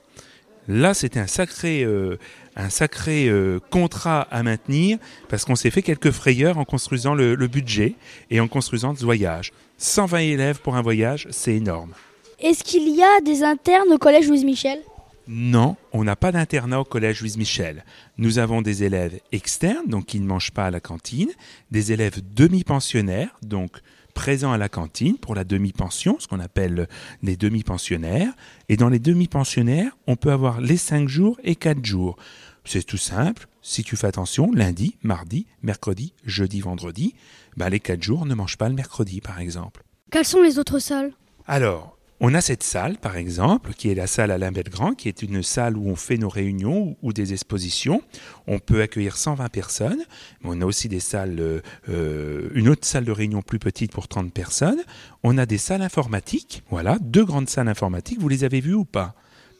Là, 0.67 0.93
c'était 0.93 1.19
un 1.19 1.27
sacré, 1.27 1.83
euh, 1.83 2.17
un 2.55 2.69
sacré 2.69 3.27
euh, 3.27 3.59
contrat 3.69 4.21
à 4.31 4.43
maintenir 4.43 4.97
parce 5.29 5.45
qu'on 5.45 5.55
s'est 5.55 5.71
fait 5.71 5.81
quelques 5.81 6.11
frayeurs 6.11 6.57
en 6.57 6.65
construisant 6.65 7.15
le, 7.15 7.35
le 7.35 7.47
budget 7.47 7.95
et 8.29 8.39
en 8.39 8.47
construisant 8.47 8.95
ce 8.95 9.03
voyage. 9.03 9.51
120 9.77 10.19
élèves 10.19 10.61
pour 10.61 10.75
un 10.75 10.81
voyage, 10.81 11.27
c'est 11.31 11.55
énorme. 11.55 11.93
Est-ce 12.39 12.63
qu'il 12.63 12.89
y 12.89 13.01
a 13.01 13.21
des 13.21 13.43
internes 13.43 13.91
au 13.91 13.97
collège 13.97 14.27
Louise 14.27 14.43
Michel 14.43 14.79
Non, 15.27 15.77
on 15.93 16.03
n'a 16.03 16.15
pas 16.15 16.31
d'internat 16.31 16.81
au 16.81 16.83
collège 16.83 17.21
Louise 17.21 17.37
Michel. 17.37 17.85
Nous 18.17 18.37
avons 18.37 18.61
des 18.61 18.83
élèves 18.83 19.19
externes, 19.31 19.87
donc 19.87 20.05
qui 20.05 20.19
ne 20.19 20.25
mangent 20.25 20.51
pas 20.51 20.65
à 20.65 20.71
la 20.71 20.79
cantine, 20.79 21.31
des 21.71 21.91
élèves 21.91 22.21
demi-pensionnaires, 22.35 23.37
donc 23.41 23.77
présents 24.13 24.51
à 24.51 24.57
la 24.57 24.69
cantine 24.69 25.17
pour 25.17 25.35
la 25.35 25.43
demi-pension, 25.43 26.17
ce 26.19 26.27
qu'on 26.27 26.39
appelle 26.39 26.87
les 27.21 27.35
demi-pensionnaires. 27.35 28.31
Et 28.69 28.77
dans 28.77 28.89
les 28.89 28.99
demi-pensionnaires, 28.99 29.97
on 30.07 30.15
peut 30.15 30.31
avoir 30.31 30.61
les 30.61 30.77
5 30.77 31.07
jours 31.07 31.39
et 31.43 31.55
4 31.55 31.83
jours. 31.85 32.17
C'est 32.65 32.83
tout 32.83 32.97
simple. 32.97 33.47
Si 33.61 33.83
tu 33.83 33.95
fais 33.95 34.07
attention, 34.07 34.51
lundi, 34.53 34.97
mardi, 35.03 35.47
mercredi, 35.61 36.13
jeudi, 36.25 36.61
vendredi, 36.61 37.15
bah 37.57 37.69
les 37.69 37.79
4 37.79 38.01
jours 38.01 38.25
ne 38.25 38.35
mangent 38.35 38.57
pas 38.57 38.69
le 38.69 38.75
mercredi, 38.75 39.21
par 39.21 39.39
exemple. 39.39 39.83
Quelles 40.11 40.25
sont 40.25 40.41
les 40.41 40.59
autres 40.59 40.79
salles 40.79 41.13
Alors, 41.47 41.97
on 42.25 42.33
a 42.33 42.39
cette 42.39 42.63
salle, 42.63 42.99
par 42.99 43.17
exemple, 43.17 43.73
qui 43.73 43.89
est 43.89 43.95
la 43.95 44.07
salle 44.07 44.31
Alain 44.31 44.53
Belgrand, 44.53 44.93
qui 44.93 45.09
est 45.09 45.23
une 45.23 45.43
salle 45.43 45.75
où 45.75 45.89
on 45.89 45.97
fait 45.97 46.17
nos 46.17 46.29
réunions 46.29 46.95
ou 47.01 47.11
des 47.11 47.33
expositions. 47.33 48.01
On 48.47 48.59
peut 48.59 48.81
accueillir 48.81 49.17
120 49.17 49.49
personnes. 49.49 50.01
On 50.45 50.61
a 50.61 50.65
aussi 50.65 50.87
des 50.87 51.01
salles, 51.01 51.41
euh, 51.41 51.59
euh, 51.89 52.49
une 52.53 52.69
autre 52.69 52.87
salle 52.87 53.03
de 53.03 53.11
réunion 53.11 53.41
plus 53.41 53.59
petite 53.59 53.91
pour 53.91 54.07
30 54.07 54.31
personnes. 54.31 54.81
On 55.23 55.37
a 55.37 55.45
des 55.45 55.57
salles 55.57 55.81
informatiques. 55.81 56.63
Voilà, 56.69 56.97
deux 57.01 57.25
grandes 57.25 57.49
salles 57.49 57.67
informatiques. 57.67 58.21
Vous 58.21 58.29
les 58.29 58.45
avez 58.45 58.61
vues 58.61 58.73
ou 58.73 58.85
pas 58.85 59.15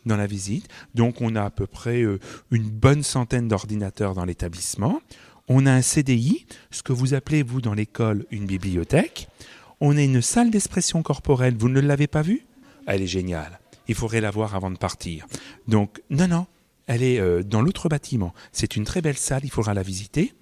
dans 0.05 0.15
la 0.15 0.25
visite? 0.25 0.69
Donc 0.95 1.19
on 1.19 1.35
a 1.35 1.43
à 1.43 1.49
peu 1.49 1.67
près 1.67 2.01
euh, 2.01 2.17
une 2.49 2.69
bonne 2.69 3.03
centaine 3.03 3.49
d'ordinateurs 3.49 4.13
dans 4.13 4.23
l'établissement. 4.23 5.01
On 5.49 5.65
a 5.65 5.71
un 5.73 5.81
CDI, 5.81 6.45
ce 6.71 6.81
que 6.81 6.93
vous 6.93 7.13
appelez, 7.13 7.43
vous, 7.43 7.59
dans 7.59 7.73
l'école, 7.73 8.25
une 8.31 8.45
bibliothèque. 8.45 9.27
On 9.81 9.97
a 9.97 10.01
une 10.01 10.21
salle 10.21 10.49
d'expression 10.49 11.03
corporelle. 11.03 11.55
Vous 11.59 11.67
ne 11.67 11.81
l'avez 11.81 12.07
pas 12.07 12.21
vue? 12.21 12.45
Elle 12.87 13.01
est 13.01 13.07
géniale. 13.07 13.59
Il 13.87 13.95
faudrait 13.95 14.21
la 14.21 14.31
voir 14.31 14.55
avant 14.55 14.71
de 14.71 14.77
partir. 14.77 15.25
Donc, 15.67 16.01
non, 16.09 16.27
non, 16.27 16.47
elle 16.87 17.03
est 17.03 17.19
euh, 17.19 17.43
dans 17.43 17.61
l'autre 17.61 17.89
bâtiment. 17.89 18.33
C'est 18.51 18.75
une 18.75 18.83
très 18.83 19.01
belle 19.01 19.17
salle, 19.17 19.41
il 19.43 19.51
faudra 19.51 19.73
la 19.73 19.83
visiter. 19.83 20.33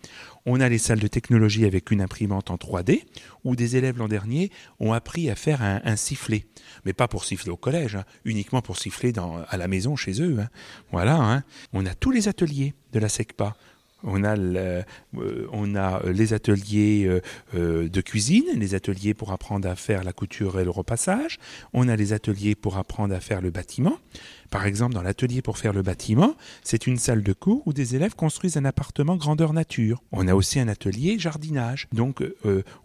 On 0.46 0.60
a 0.60 0.70
les 0.70 0.80
salles 0.80 1.00
de 1.00 1.08
technologie 1.08 1.66
avec 1.66 1.92
une 1.92 2.02
imprimante 2.02 2.50
en 2.50 2.56
3D, 2.56 3.04
où 3.44 3.56
des 3.56 3.78
élèves 3.78 3.98
l'an 4.00 4.08
dernier 4.08 4.52
ont 4.80 4.92
appris 4.92 5.30
à 5.30 5.36
faire 5.36 5.62
un, 5.62 5.96
sifflet. 5.96 6.48
Mais 6.84 6.94
pas 6.94 7.08
pour 7.08 7.26
siffler 7.26 7.52
au 7.52 7.58
collège, 7.58 7.96
hein, 7.96 8.06
uniquement 8.26 8.62
pour 8.62 8.78
siffler 8.78 9.14
à 9.50 9.58
la 9.58 9.68
maison 9.68 9.96
chez 9.96 10.22
eux. 10.22 10.40
Hein. 10.40 10.50
Voilà, 10.92 11.16
hein. 11.16 11.44
on 11.74 11.86
a 11.86 11.94
tous 11.94 12.10
les 12.10 12.28
ateliers 12.28 12.74
de 12.92 13.00
la 13.00 13.10
SECPA. 13.10 13.56
On 14.04 14.24
a, 14.24 14.38
euh, 14.38 14.82
euh, 15.18 16.12
les 16.12 16.34
ateliers 16.34 17.22
euh, 17.54 17.90
de 17.90 18.02
cuisine, 18.02 18.46
les 18.56 18.76
ateliers 18.76 19.14
pour 19.14 19.32
apprendre 19.32 19.68
à 19.68 19.76
faire 19.76 20.04
la 20.04 20.14
couture 20.14 20.60
et 20.60 20.64
le 20.64 20.70
repassage. 20.70 21.38
On 21.74 21.88
a 21.88 21.96
les 21.96 22.14
ateliers 22.14 22.56
pour 22.56 22.78
apprendre 22.78 23.14
à 23.14 23.20
faire 23.20 23.42
le 23.42 23.52
bâtiment. 23.52 23.98
Par 24.50 24.66
exemple, 24.66 24.94
dans 24.94 25.02
l'atelier 25.02 25.42
pour 25.42 25.58
faire 25.58 25.74
le 25.74 25.82
bâtiment, 25.82 26.36
c'est 26.64 26.88
une 26.88 26.98
salle 26.98 27.24
de 27.24 27.34
cours 27.34 27.64
où 27.66 27.74
des 27.74 27.96
élèves 27.96 28.16
construisent 28.16 28.58
un 28.58 28.66
appartement 28.66 29.16
grandeur 29.16 29.54
nature. 29.54 30.04
On 30.12 30.28
a 30.28 30.36
aussi 30.36 30.60
un 30.60 30.68
atelier 30.68 31.18
jardinage. 31.18 31.88
Donc, 31.94 32.24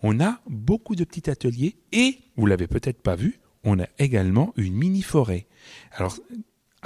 on 0.02 0.20
a 0.20 0.40
beaucoup 0.48 0.94
de 0.94 1.04
petits 1.04 1.28
ateliers 1.28 1.76
et, 1.92 2.18
vous 2.36 2.46
l'avez 2.46 2.68
peut-être 2.68 3.02
pas 3.02 3.16
vu, 3.16 3.40
on 3.64 3.80
a 3.80 3.86
également 3.98 4.52
une 4.56 4.74
mini 4.74 5.02
forêt. 5.02 5.46
Alors, 5.92 6.16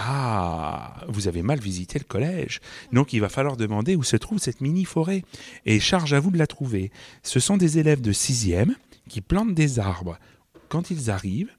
ah, 0.03 1.05
vous 1.09 1.29
avez 1.29 1.43
mal 1.43 1.61
visité 1.61 1.99
le 1.99 2.05
collège. 2.05 2.61
Donc 2.91 3.13
il 3.13 3.21
va 3.21 3.29
falloir 3.29 3.59
demander 3.59 3.97
où 3.97 4.03
se 4.03 4.17
trouve 4.17 4.39
cette 4.39 4.63
mini-forêt. 4.63 5.25
Et 5.67 5.79
charge 5.79 6.15
à 6.15 6.21
vous 6.21 6.31
de 6.31 6.39
la 6.39 6.47
trouver. 6.47 6.91
Ce 7.23 7.39
sont 7.39 7.59
des 7.59 7.79
élèves 7.79 8.01
de 8.01 8.13
6e 8.13 8.71
qui 9.09 9.21
plantent 9.21 9.55
des 9.55 9.79
arbres 9.79 10.19
quand 10.71 10.91
ils 10.91 11.11
arrivent. 11.11 11.53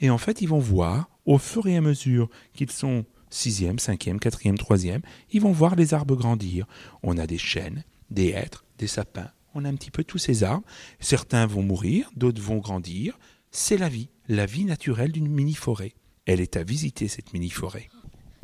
Et 0.00 0.08
en 0.08 0.16
fait, 0.16 0.40
ils 0.40 0.48
vont 0.48 0.58
voir, 0.58 1.10
au 1.26 1.36
fur 1.36 1.66
et 1.66 1.76
à 1.76 1.82
mesure 1.82 2.30
qu'ils 2.54 2.70
sont 2.70 3.04
6e, 3.30 3.78
5e, 3.78 4.18
4e, 4.18 4.56
3e, 4.56 5.00
ils 5.30 5.42
vont 5.42 5.52
voir 5.52 5.76
les 5.76 5.92
arbres 5.92 6.16
grandir. 6.16 6.66
On 7.02 7.18
a 7.18 7.26
des 7.26 7.38
chênes, 7.38 7.84
des 8.10 8.30
hêtres, 8.30 8.64
des 8.78 8.86
sapins. 8.86 9.30
On 9.54 9.66
a 9.66 9.68
un 9.68 9.74
petit 9.74 9.90
peu 9.90 10.02
tous 10.02 10.18
ces 10.18 10.44
arbres. 10.44 10.64
Certains 10.98 11.44
vont 11.44 11.62
mourir, 11.62 12.10
d'autres 12.16 12.40
vont 12.40 12.56
grandir. 12.56 13.18
C'est 13.50 13.76
la 13.76 13.90
vie, 13.90 14.08
la 14.28 14.46
vie 14.46 14.64
naturelle 14.64 15.12
d'une 15.12 15.28
mini-forêt 15.28 15.92
elle 16.26 16.40
est 16.40 16.56
à 16.56 16.62
visiter 16.62 17.08
cette 17.08 17.32
mini-forêt. 17.32 17.88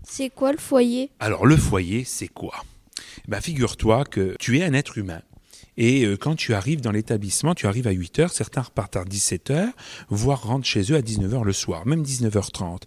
C'est 0.02 0.30
quoi 0.30 0.52
le 0.52 0.58
foyer? 0.58 1.10
Alors 1.20 1.46
le 1.46 1.56
foyer, 1.56 2.04
c'est 2.04 2.28
quoi? 2.28 2.64
Ben, 3.26 3.40
Figure-toi 3.40 4.04
que 4.04 4.36
tu 4.38 4.58
es 4.58 4.64
un 4.64 4.72
être 4.72 4.98
humain. 4.98 5.22
Et 5.76 6.04
euh, 6.04 6.16
quand 6.16 6.34
tu 6.34 6.54
arrives 6.54 6.80
dans 6.80 6.90
l'établissement, 6.90 7.54
tu 7.54 7.66
arrives 7.66 7.86
à 7.86 7.92
8 7.92 8.18
heures, 8.18 8.32
certains 8.32 8.62
repartent 8.62 8.96
à 8.96 9.04
17 9.04 9.50
heures, 9.50 9.72
voire 10.08 10.42
rentrent 10.42 10.66
chez 10.66 10.92
eux 10.92 10.96
à 10.96 11.02
19 11.02 11.32
h 11.32 11.44
le 11.44 11.52
soir, 11.52 11.86
même 11.86 12.02
19h30. 12.02 12.82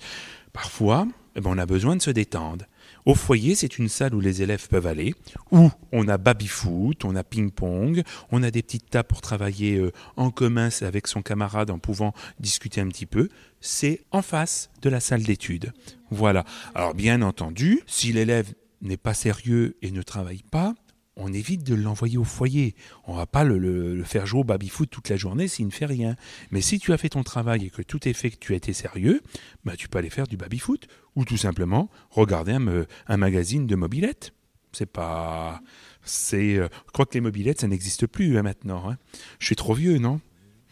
Parfois, 0.51 1.07
eh 1.36 1.41
ben, 1.41 1.51
on 1.53 1.57
a 1.57 1.65
besoin 1.65 1.95
de 1.95 2.01
se 2.01 2.12
détendre. 2.12 2.65
Au 3.05 3.15
foyer, 3.15 3.55
c'est 3.55 3.77
une 3.77 3.89
salle 3.89 4.13
où 4.13 4.20
les 4.20 4.41
élèves 4.41 4.67
peuvent 4.67 4.88
aller, 4.88 5.15
où 5.51 5.70
on 5.91 6.08
a 6.08 6.17
baby-foot, 6.17 7.03
on 7.05 7.15
a 7.15 7.24
ping-pong, 7.24 8.03
on 8.31 8.43
a 8.43 8.51
des 8.51 8.62
petites 8.62 8.89
tables 8.89 9.08
pour 9.08 9.22
travailler 9.22 9.77
euh, 9.77 9.91
en 10.17 10.29
commun 10.29 10.70
avec 10.81 11.08
son 11.08 11.22
camarade 11.22 11.72
en 11.72 11.79
pouvant 11.79 12.13
discuter 12.39 12.81
un 12.81 12.88
petit 12.88 13.05
peu. 13.05 13.29
C'est 13.60 14.01
en 14.12 14.22
face 14.22 14.70
de 14.81 14.89
la 14.89 15.00
salle 15.00 15.24
d'études. 15.24 15.74
Voilà. 16.10 16.46
Alors 16.75 16.93
bien 16.93 17.22
entendu, 17.22 17.81
si 17.88 18.13
l'élève 18.13 18.53
n'est 18.81 18.98
pas 18.98 19.13
sérieux 19.13 19.77
et 19.81 19.91
ne 19.91 20.01
travaille 20.01 20.43
pas, 20.50 20.74
on 21.18 21.34
évite 21.34 21.63
de 21.63 21.75
l'envoyer 21.75 22.18
au 22.18 22.24
foyer. 22.24 22.75
On 23.06 23.13
va 23.13 23.25
pas 23.25 23.44
le, 23.44 24.03
faire 24.03 24.25
jouer 24.25 24.41
au 24.41 24.44
baby-foot 24.44 24.89
toute 24.89 25.10
la 25.10 25.18
journée 25.18 25.48
s'il 25.48 25.65
ne 25.65 25.72
fait 25.72 25.86
rien. 25.86 26.15
Mais 26.51 26.62
si 26.62 26.80
tu 26.80 26.94
as 26.94 26.98
fait 26.98 27.10
ton 27.10 27.24
travail 27.24 27.65
et 27.65 27.70
que 27.70 27.82
tout 27.82 28.08
est 28.08 28.13
fait, 28.13 28.32
que 28.32 28.38
tu 28.38 28.53
as 28.53 28.56
été 28.56 28.74
sérieux, 28.74 29.22
bah, 29.65 29.75
tu 29.75 29.89
peux 29.89 29.98
aller 29.98 30.10
faire 30.10 30.27
du 30.27 30.38
baby-foot. 30.38 30.88
Ou 31.15 31.25
tout 31.25 31.38
simplement 31.38 31.89
regarder 32.10 32.53
un, 32.53 33.18
magazine 33.18 33.68
de 33.68 33.75
mobilette. 33.75 34.34
C'est 34.72 34.86
pas. 34.86 35.60
C'est. 36.03 36.56
Euh, 36.56 36.70
je 36.88 36.91
crois 36.94 37.06
que 37.06 37.13
les 37.15 37.22
mobilettes, 37.22 37.60
ça 37.60 37.68
n'existe 37.68 38.08
plus 38.08 38.38
hein, 38.38 38.44
maintenant. 38.44 38.89
Hein. 38.89 38.98
Je 39.39 39.48
suis 39.48 39.58
trop 39.58 39.74
vieux, 39.74 39.98
non? 39.98 40.22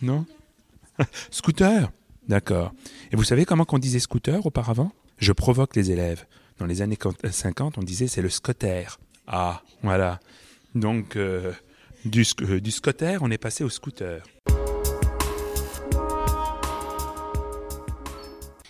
Non? 0.01 0.25
Scooter 1.31 1.91
D'accord. 2.29 2.73
Et 3.11 3.15
vous 3.15 3.23
savez 3.23 3.43
comment 3.43 3.65
on 3.69 3.79
disait 3.79 3.99
scooter 3.99 4.45
auparavant? 4.45 4.91
Je 5.17 5.33
provoque 5.33 5.75
les 5.75 5.91
élèves. 5.91 6.25
Dans 6.59 6.67
les 6.67 6.81
années 6.83 6.97
50, 7.29 7.79
on 7.79 7.81
disait 7.81 8.07
c'est 8.07 8.21
le 8.21 8.29
scotter. 8.29 8.85
Ah, 9.31 9.61
voilà. 9.83 10.19
Donc, 10.73 11.15
euh, 11.15 11.53
du, 12.03 12.25
euh, 12.41 12.59
du 12.59 12.71
scotter, 12.71 13.17
on 13.21 13.29
est 13.29 13.37
passé 13.37 13.63
au 13.63 13.69
scooter. 13.69 14.23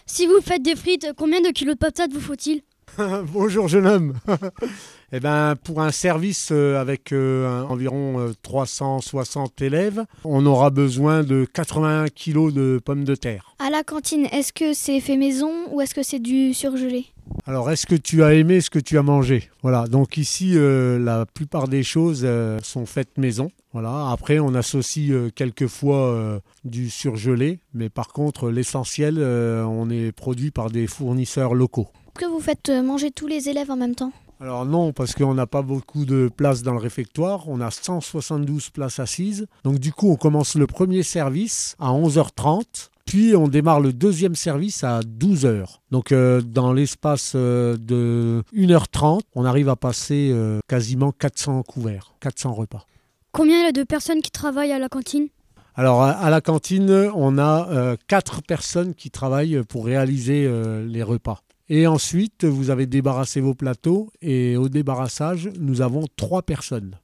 Si 0.06 0.28
vous 0.28 0.42
faites 0.42 0.62
des 0.62 0.75
frites, 0.75 1.08
combien 1.16 1.39
de 1.39 1.50
kilos 1.51 1.75
de 1.75 1.80
patates 1.80 2.12
vous 2.12 2.20
faut-il? 2.20 2.62
Bonjour 3.34 3.68
jeune 3.68 3.88
homme. 3.88 4.13
eh 5.12 5.20
ben, 5.20 5.56
pour 5.63 5.82
un 5.82 5.91
service 5.91 6.50
euh, 6.51 6.79
avec 6.79 7.13
environ 7.13 8.34
360 8.41 9.62
élèves, 9.62 10.03
on 10.24 10.46
aura 10.46 10.70
besoin 10.70 11.24
de 11.24 11.46
81 11.46 12.08
kilos 12.08 12.53
de 12.53 12.79
pommes 12.84 13.03
de 13.03 13.15
terre. 13.15 13.56
À 13.60 13.70
la 13.70 13.84
cantine, 13.84 14.27
est-ce 14.32 14.53
que 14.53 14.74
c'est 14.74 15.00
fait 15.00 15.18
maison 15.18 15.51
ou 15.72 15.82
est-ce 15.82 15.94
que 15.94 16.03
c'est 16.03 16.20
du 16.20 16.53
surgelé? 16.53 17.08
Alors, 17.46 17.72
est-ce 17.72 17.86
que 17.86 17.96
tu 17.96 18.24
as 18.24 18.34
aimé 18.34 18.62
ce 18.62 18.70
que 18.70 18.79
tu 18.79 18.98
as 18.98 19.03
mangé? 19.03 19.50
Voilà, 19.62 19.88
donc 19.88 20.18
ici, 20.18 20.53
euh, 20.56 21.00
la 21.00 21.25
plupart 21.25 21.68
des 21.68 21.84
choses 21.84 22.22
euh, 22.24 22.60
sont 22.63 22.86
faites 22.86 23.18
maison. 23.18 23.51
Voilà, 23.74 24.10
après, 24.12 24.39
on 24.39 24.56
associe 24.56 25.12
euh, 25.12 25.29
quelquefois 25.34 26.41
du 26.63 26.89
surgelé, 26.89 27.60
mais 27.74 27.89
par 27.89 28.10
contre, 28.10 28.50
l'essentiel, 28.50 29.20
on 29.20 29.89
est 29.89 30.12
produit 30.12 30.51
par 30.51 30.70
des 30.70 30.88
fournisseurs 30.88 31.53
locaux. 31.53 31.88
Est-ce 32.20 32.28
que 32.28 32.34
vous 32.34 32.42
faites 32.42 32.70
manger 32.70 33.12
tous 33.12 33.28
les 33.28 33.48
élèves 33.48 33.72
en 33.72 33.78
même 33.78 33.96
temps? 33.96 34.12
Alors 34.42 34.66
non, 34.66 34.92
parce 34.92 35.14
qu'on 35.14 35.34
n'a 35.34 35.48
pas 35.48 35.62
beaucoup 35.62 36.04
de 36.04 36.30
places 36.36 36.64
dans 36.64 36.74
le 36.74 36.80
réfectoire. 36.80 37.48
On 37.48 37.62
a 37.62 37.72
172 37.72 38.72
places 38.72 39.00
assises. 39.00 39.48
Donc 39.64 39.80
du 39.80 39.94
coup, 39.94 40.10
on 40.10 40.18
commence 40.18 40.56
le 40.56 40.68
premier 40.68 41.02
service 41.02 41.78
à 41.80 41.94
11h30 41.94 42.90
puis 43.06 43.38
on 43.38 43.48
démarre 43.48 43.80
le 43.80 43.94
deuxième 43.94 44.36
service 44.36 44.84
à 44.84 45.00
12h. 45.00 45.78
Donc 45.92 46.12
euh, 46.12 46.42
dans 46.42 46.74
l'espace 46.74 47.32
euh, 47.36 47.78
de 47.78 48.44
1h30, 48.54 49.22
on 49.34 49.46
arrive 49.46 49.70
à 49.70 49.78
passer 49.78 50.30
euh, 50.34 50.60
quasiment 50.68 51.14
400 51.14 51.64
couverts, 51.64 52.16
400 52.20 52.54
repas. 52.54 52.86
Combien 53.32 53.62
il 53.62 53.64
y 53.64 53.68
a 53.68 53.72
de 53.72 53.84
personnes 53.84 54.22
qui 54.22 54.32
travaillent 54.32 54.74
à 54.74 54.80
la 54.80 54.90
cantine? 54.90 55.30
Alors 55.76 56.04
à 56.04 56.30
la 56.30 56.42
cantine, 56.42 57.10
on 57.16 57.38
a 57.38 57.96
quatre 58.08 58.42
personnes 58.42 58.94
qui 58.94 59.10
travaillent 59.10 59.64
pour 59.70 59.86
réaliser 59.86 60.52
les 60.86 61.04
repas. 61.04 61.40
Et 61.70 61.86
ensuite, 61.86 62.46
vous 62.46 62.72
avez 62.72 62.88
débarrassé 62.88 63.42
vos 63.42 63.54
plateaux 63.54 64.12
et 64.22 64.58
au 64.58 64.70
débarrassage, 64.70 65.50
nous 65.60 65.82
avons 65.82 66.06
trois 66.16 66.42
personnes. 66.42 66.96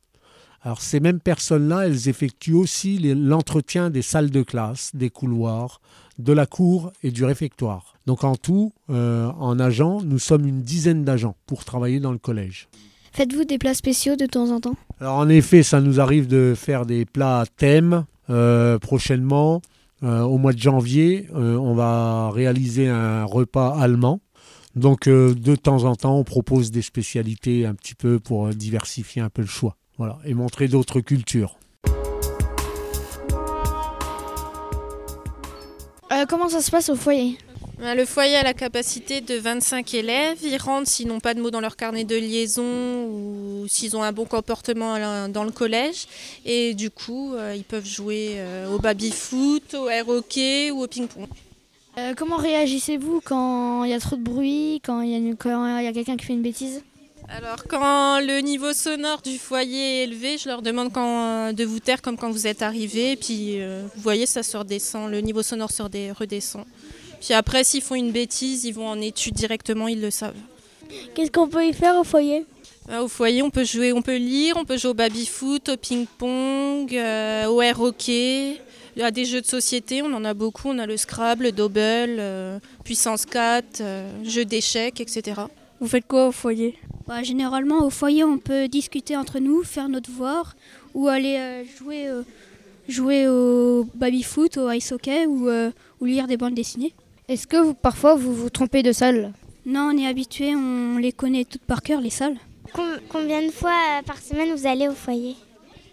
Alors 0.64 0.82
ces 0.82 1.00
mêmes 1.00 1.20
personnes-là, 1.20 1.86
elles 1.86 2.10
effectuent 2.10 2.56
aussi 2.56 2.98
l'entretien 2.98 3.92
des 3.92 4.02
salles 4.02 4.32
de 4.32 4.42
classe, 4.42 4.90
des 4.96 5.12
couloirs, 5.12 5.80
de 6.18 6.34
la 6.34 6.48
cour 6.48 6.92
et 7.04 7.12
du 7.12 7.24
réfectoire. 7.24 7.94
Donc 8.08 8.24
en 8.24 8.36
tout, 8.36 8.74
euh, 8.90 9.30
en 9.38 9.60
agents, 9.60 10.02
nous 10.02 10.18
sommes 10.18 10.48
une 10.48 10.64
dizaine 10.64 11.04
d'agents 11.04 11.36
pour 11.46 11.64
travailler 11.66 12.00
dans 12.00 12.12
le 12.12 12.18
collège. 12.18 12.68
Faites-vous 13.12 13.46
des 13.46 13.60
plats 13.60 13.76
spéciaux 13.76 14.16
de 14.16 14.26
temps 14.26 14.50
en 14.50 14.60
temps? 14.60 14.76
Alors 15.00 15.18
en 15.18 15.30
effet, 15.30 15.62
ça 15.62 15.80
nous 15.80 16.00
arrive 16.00 16.26
de 16.28 16.56
faire 16.56 16.88
des 16.88 17.06
plats 17.06 17.42
à 17.42 17.46
thème 17.46 18.06
euh, 18.32 18.80
prochainement. 18.80 19.62
Euh, 20.02 20.22
au 20.22 20.40
mois 20.40 20.54
de 20.54 20.60
janvier, 20.60 21.28
on 21.34 21.76
va 21.76 22.32
réaliser 22.32 22.90
un 22.90 23.24
repas 23.24 23.78
allemand. 23.80 24.20
Donc 24.75 25.08
de 25.08 25.55
temps 25.55 25.84
en 25.84 25.96
temps, 25.96 26.17
on 26.17 26.24
propose 26.24 26.72
des 26.72 26.82
spécialités 26.82 27.65
un 27.65 27.75
petit 27.75 27.96
peu 27.96 28.20
pour 28.20 28.50
diversifier 28.50 29.22
un 29.22 29.29
peu 29.29 29.41
le 29.41 29.48
choix. 29.48 29.77
Voilà, 29.98 30.17
et 30.25 30.34
montrer 30.34 30.67
d'autres 30.67 31.00
cultures. 31.00 31.58
Euh, 36.12 36.25
comment 36.27 36.50
ça 36.50 36.62
se 36.62 36.70
passe 36.70 36.89
au 36.89 36.96
foyer? 36.96 37.38
Le 37.79 38.05
foyer 38.05 38.36
a 38.36 38.44
la 38.44 38.53
capacité 38.53 39.20
de 39.20 39.36
25 39.36 39.94
élèves. 39.96 40.38
Ils 40.44 40.58
rentrent 40.58 40.88
s'ils 40.88 41.08
n'ont 41.08 41.20
pas 41.20 41.34
de 41.34 41.41
mots 41.41 41.51
dans 41.51 41.60
leur 41.60 41.75
carnet 41.75 42.05
de 42.05 42.15
liaison 42.15 43.08
ou 43.08 43.65
s'ils 43.67 43.98
ont 43.98 44.03
un 44.03 44.13
bon 44.13 44.25
comportement 44.25 45.27
dans 45.27 45.44
le 45.44 45.51
collège. 45.51 46.08
Et 46.46 46.74
du 46.74 46.89
coup, 46.89 47.34
euh, 47.34 47.53
ils 47.55 47.65
peuvent 47.65 47.86
jouer 47.86 48.36
euh, 48.36 48.74
au 48.74 48.79
baby-foot, 48.79 49.74
au 49.74 49.89
air 49.89 50.08
hockey 50.08 50.72
ou 50.72 50.84
au 50.84 50.88
ping-pong. 50.88 51.27
Comment 52.18 52.38
réagissez-vous 52.38 53.22
quand 53.24 53.84
il 53.84 53.92
y 53.92 53.94
a 53.94 54.00
trop 54.00 54.16
de 54.16 54.22
bruit, 54.22 54.82
quand 54.86 55.02
il 55.02 55.12
y 55.12 55.88
a 55.88 55.94
quelqu'un 55.94 56.18
qui 56.18 56.25
fait 56.25 56.34
une 56.34 56.42
bêtise? 56.42 56.82
Alors 57.28 57.64
quand 57.68 58.20
le 58.20 58.40
niveau 58.42 58.72
sonore 58.74 59.22
du 59.22 59.40
foyer 59.40 60.02
est 60.02 60.04
élevé, 60.04 60.38
je 60.38 60.48
leur 60.48 60.62
demande 60.62 60.94
quand, 60.94 61.54
de 61.54 61.64
vous 61.64 61.80
taire 61.80 62.02
comme 62.02 62.18
quand 62.18 62.30
vous 62.30 62.46
êtes 62.46 62.62
arrivé. 62.62 63.16
Puis 63.16 63.62
euh, 63.62 63.84
vous 63.96 64.02
voyez, 64.02 64.25
ça 64.25 64.44
se 64.44 64.56
redescend, 64.56 65.10
le 65.10 65.22
niveau 65.22 65.42
sonore 65.42 65.72
se 65.72 65.82
redescend. 65.82 66.66
Puis 67.20 67.34
après, 67.34 67.64
s'ils 67.64 67.82
font 67.82 67.96
une 67.96 68.12
bêtise, 68.12 68.66
ils 68.66 68.74
vont 68.74 68.88
en 68.88 69.02
étude 69.02 69.34
directement, 69.34 69.88
ils 69.88 70.02
le 70.02 70.12
savent. 70.12 70.36
Qu'est-ce 71.16 71.32
qu'on 71.32 71.48
peut 71.48 71.66
y 71.66 71.74
faire 71.74 71.96
au 71.96 72.04
foyer? 72.04 72.46
Bah, 72.88 73.02
Au 73.02 73.08
foyer, 73.08 73.42
on 73.42 73.50
peut 73.50 73.64
jouer, 73.64 73.92
on 73.92 74.04
peut 74.04 74.18
lire, 74.18 74.56
on 74.58 74.66
peut 74.66 74.78
jouer 74.78 74.92
au 74.92 74.94
baby-foot, 74.94 75.70
au 75.70 75.78
ping-pong, 75.78 76.96
euh, 76.96 77.48
au 77.48 77.62
air 77.64 77.82
hockey. 77.82 78.62
Il 78.96 79.00
y 79.02 79.04
a 79.04 79.12
des 79.12 79.25
jeux 79.25 79.42
de 79.42 79.46
société, 79.46 80.02
on 80.02 80.14
en 80.14 80.24
a 80.24 80.34
beaucoup. 80.34 80.70
On 80.70 80.80
a 80.80 80.86
le 80.86 80.96
Scrabble, 80.98 81.44
le 81.46 81.52
Double, 81.52 81.80
euh, 82.20 82.60
Puissance 82.84 83.25
4, 83.25 83.84
jeux 84.24 84.46
d'échecs, 84.46 85.02
etc. 85.02 85.42
Vous 85.82 85.88
faites 85.88 86.08
quoi 86.08 86.28
au 86.28 86.32
foyer? 86.32 86.78
Bah, 87.08 87.22
Généralement, 87.22 87.86
au 87.86 87.90
foyer, 87.90 88.24
on 88.24 88.38
peut 88.38 88.68
discuter 88.70 89.18
entre 89.18 89.40
nous, 89.40 89.64
faire 89.64 89.90
nos 89.90 90.00
devoirs 90.00 90.56
ou 90.94 91.10
aller 91.10 91.36
euh, 91.38 91.64
jouer, 91.78 92.08
euh, 92.08 92.22
jouer 92.88 93.28
au 93.28 93.86
baby-foot, 93.96 94.58
au 94.58 94.72
ice 94.72 94.94
hockey 94.94 95.25
ou, 95.25 95.50
euh, 95.50 95.72
ou 96.00 96.06
lire 96.06 96.28
des 96.28 96.38
bandes 96.38 96.54
dessinées. 96.56 96.94
Est-ce 97.28 97.48
que 97.48 97.58
vous, 97.58 97.74
parfois 97.74 98.16
vous 98.16 98.34
vous 98.34 98.50
trompez 98.50 98.82
de 98.82 98.94
salle? 98.94 99.34
Non, 99.66 99.92
on 99.94 99.98
est 99.98 100.08
habitué, 100.08 100.56
on 100.56 100.98
les 101.00 101.12
connaît 101.12 101.44
toutes 101.44 101.64
par 101.64 101.82
cœur, 101.82 102.00
les 102.00 102.10
salles. 102.12 102.38
Com- 102.72 103.00
combien 103.10 103.42
de 103.46 103.52
fois 103.52 103.74
euh, 104.00 104.04
par 104.04 104.20
semaine 104.22 104.54
vous 104.56 104.66
allez 104.68 104.88
au 104.88 104.94
foyer? 104.94 105.36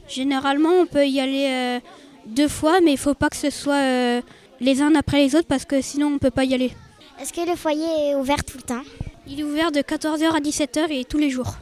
Généralement, 0.08 0.70
on 0.80 0.86
peut 0.86 1.06
y 1.06 1.18
aller 1.20 1.46
euh, 1.48 1.80
deux 2.26 2.48
fois, 2.48 2.80
mais 2.80 2.92
il 2.92 2.98
faut 2.98 3.14
pas 3.14 3.28
que 3.28 3.36
ce 3.36 3.50
soit 3.50 3.82
euh, 3.82 4.22
les 4.60 4.82
uns 4.82 4.94
après 4.94 5.18
les 5.18 5.34
autres 5.34 5.48
parce 5.48 5.64
que 5.64 5.80
sinon 5.80 6.08
on 6.14 6.18
peut 6.18 6.30
pas 6.30 6.44
y 6.44 6.54
aller. 6.54 6.72
Est-ce 7.20 7.32
que 7.32 7.48
le 7.48 7.56
foyer 7.56 8.10
est 8.10 8.14
ouvert 8.14 8.44
tout 8.44 8.56
le 8.58 8.62
temps? 8.62 8.82
Il 9.26 9.40
est 9.40 9.44
ouvert 9.44 9.70
de 9.70 9.80
14h 9.80 10.34
à 10.34 10.40
17h 10.40 10.90
et 10.90 11.04
tous 11.04 11.18
les 11.18 11.30
jours. 11.30 11.56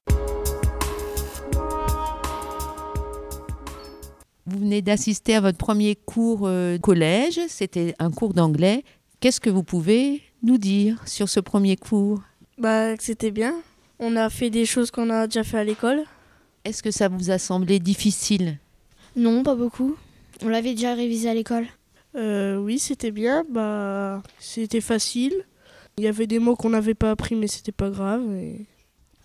Vous 4.46 4.58
venez 4.58 4.82
d'assister 4.82 5.36
à 5.36 5.40
votre 5.40 5.58
premier 5.58 5.94
cours 5.94 6.40
euh, 6.44 6.78
collège, 6.78 7.40
c'était 7.48 7.94
un 7.98 8.10
cours 8.10 8.34
d'anglais. 8.34 8.84
Qu'est-ce 9.20 9.40
que 9.40 9.50
vous 9.50 9.62
pouvez 9.62 10.22
nous 10.42 10.58
dire 10.58 11.00
sur 11.06 11.28
ce 11.28 11.40
premier 11.40 11.76
cours? 11.76 12.20
Bah, 12.58 12.96
que 12.96 13.02
c'était 13.02 13.30
bien. 13.30 13.54
On 13.98 14.16
a 14.16 14.30
fait 14.30 14.50
des 14.50 14.64
choses 14.64 14.90
qu'on 14.90 15.10
a 15.10 15.26
déjà 15.26 15.44
fait 15.44 15.58
à 15.58 15.64
l'école. 15.64 16.04
Est-ce 16.64 16.82
que 16.82 16.90
ça 16.90 17.08
vous 17.08 17.30
a 17.30 17.38
semblé 17.38 17.78
difficile? 17.78 18.58
Non, 19.14 19.42
pas 19.42 19.54
beaucoup. 19.54 19.96
On 20.42 20.48
l'avait 20.48 20.74
déjà 20.74 20.94
révisé 20.94 21.28
à 21.28 21.34
l'école. 21.34 21.66
Euh, 22.16 22.56
oui, 22.56 22.78
c'était 22.78 23.10
bien. 23.10 23.44
Bah, 23.48 24.22
c'était 24.38 24.80
facile. 24.80 25.34
Il 25.98 26.04
y 26.04 26.08
avait 26.08 26.26
des 26.26 26.38
mots 26.38 26.56
qu'on 26.56 26.70
n'avait 26.70 26.94
pas 26.94 27.10
appris, 27.10 27.34
mais 27.34 27.46
c'était 27.46 27.72
pas 27.72 27.90
grave. 27.90 28.22
et- 28.34 28.66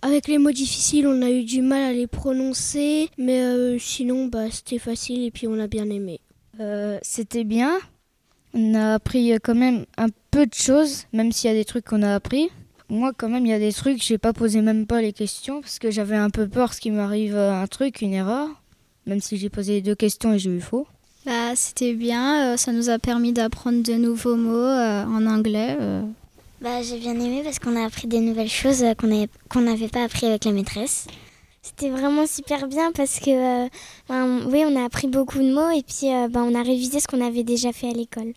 Avec 0.01 0.27
les 0.27 0.37
mots 0.37 0.51
difficiles, 0.51 1.07
on 1.07 1.21
a 1.21 1.31
eu 1.31 1.43
du 1.43 1.61
mal 1.61 1.83
à 1.83 1.93
les 1.93 2.07
prononcer, 2.07 3.09
mais 3.17 3.41
euh, 3.41 3.79
sinon, 3.79 4.27
bah, 4.27 4.51
c'était 4.51 4.77
facile 4.79 5.23
et 5.23 5.31
puis 5.31 5.47
on 5.47 5.59
a 5.59 5.67
bien 5.67 5.89
aimé. 5.89 6.19
Euh, 6.59 6.99
C'était 7.01 7.43
bien. 7.43 7.77
On 8.53 8.73
a 8.75 8.93
appris 8.95 9.33
euh, 9.33 9.37
quand 9.41 9.55
même 9.55 9.85
un 9.97 10.07
peu 10.31 10.45
de 10.45 10.53
choses, 10.53 11.05
même 11.13 11.31
s'il 11.31 11.49
y 11.49 11.53
a 11.53 11.57
des 11.57 11.65
trucs 11.65 11.85
qu'on 11.85 12.01
a 12.03 12.13
appris. 12.13 12.49
Moi, 12.89 13.13
quand 13.17 13.29
même, 13.29 13.45
il 13.45 13.49
y 13.49 13.53
a 13.53 13.59
des 13.59 13.73
trucs, 13.73 14.01
j'ai 14.03 14.17
pas 14.17 14.31
posé 14.31 14.61
même 14.61 14.85
pas 14.85 15.01
les 15.01 15.11
questions 15.11 15.59
parce 15.61 15.79
que 15.79 15.89
j'avais 15.91 16.15
un 16.15 16.29
peu 16.29 16.47
peur 16.47 16.73
ce 16.73 16.79
qui 16.81 16.91
m'arrive 16.91 17.35
euh, 17.35 17.51
un 17.53 17.67
truc, 17.67 18.01
une 18.01 18.13
erreur. 18.13 18.47
Même 19.07 19.21
si 19.21 19.37
j'ai 19.37 19.49
posé 19.49 19.81
deux 19.81 19.95
questions 19.95 20.33
et 20.33 20.39
j'ai 20.39 20.51
eu 20.51 20.61
faux. 20.61 20.87
Bah, 21.25 21.55
c'était 21.55 21.93
bien, 21.93 22.53
euh, 22.53 22.57
ça 22.57 22.71
nous 22.71 22.89
a 22.89 22.99
permis 22.99 23.33
d'apprendre 23.33 23.81
de 23.81 23.93
nouveaux 23.93 24.35
mots 24.35 24.53
euh, 24.55 25.03
en 25.05 25.25
anglais. 25.25 25.75
euh. 25.79 26.03
Bah, 26.61 26.81
j'ai 26.83 26.99
bien 26.99 27.13
aimé 27.13 27.41
parce 27.43 27.57
qu'on 27.59 27.75
a 27.75 27.85
appris 27.85 28.07
des 28.07 28.19
nouvelles 28.19 28.49
choses 28.49 28.83
euh, 28.83 28.93
qu'on 28.93 29.07
avait- 29.11 29.29
qu'on 29.49 29.61
n'avait 29.61 29.87
pas 29.87 30.03
appris 30.03 30.27
avec 30.27 30.45
la 30.45 30.51
maîtresse. 30.51 31.07
C'était 31.63 31.89
vraiment 31.89 32.27
super 32.27 32.67
bien 32.67 32.91
parce 32.91 33.19
que, 33.19 33.65
euh, 33.65 33.67
ben, 34.07 34.41
oui, 34.51 34.63
on 34.67 34.79
a 34.79 34.85
appris 34.85 35.07
beaucoup 35.07 35.39
de 35.39 35.51
mots 35.51 35.71
et 35.71 35.81
puis 35.81 36.13
euh, 36.13 36.27
ben, 36.27 36.43
on 36.43 36.53
a 36.53 36.61
révisé 36.61 36.99
ce 36.99 37.07
qu'on 37.07 37.25
avait 37.25 37.43
déjà 37.43 37.71
fait 37.71 37.89
à 37.89 37.93
l'école. 37.93 38.33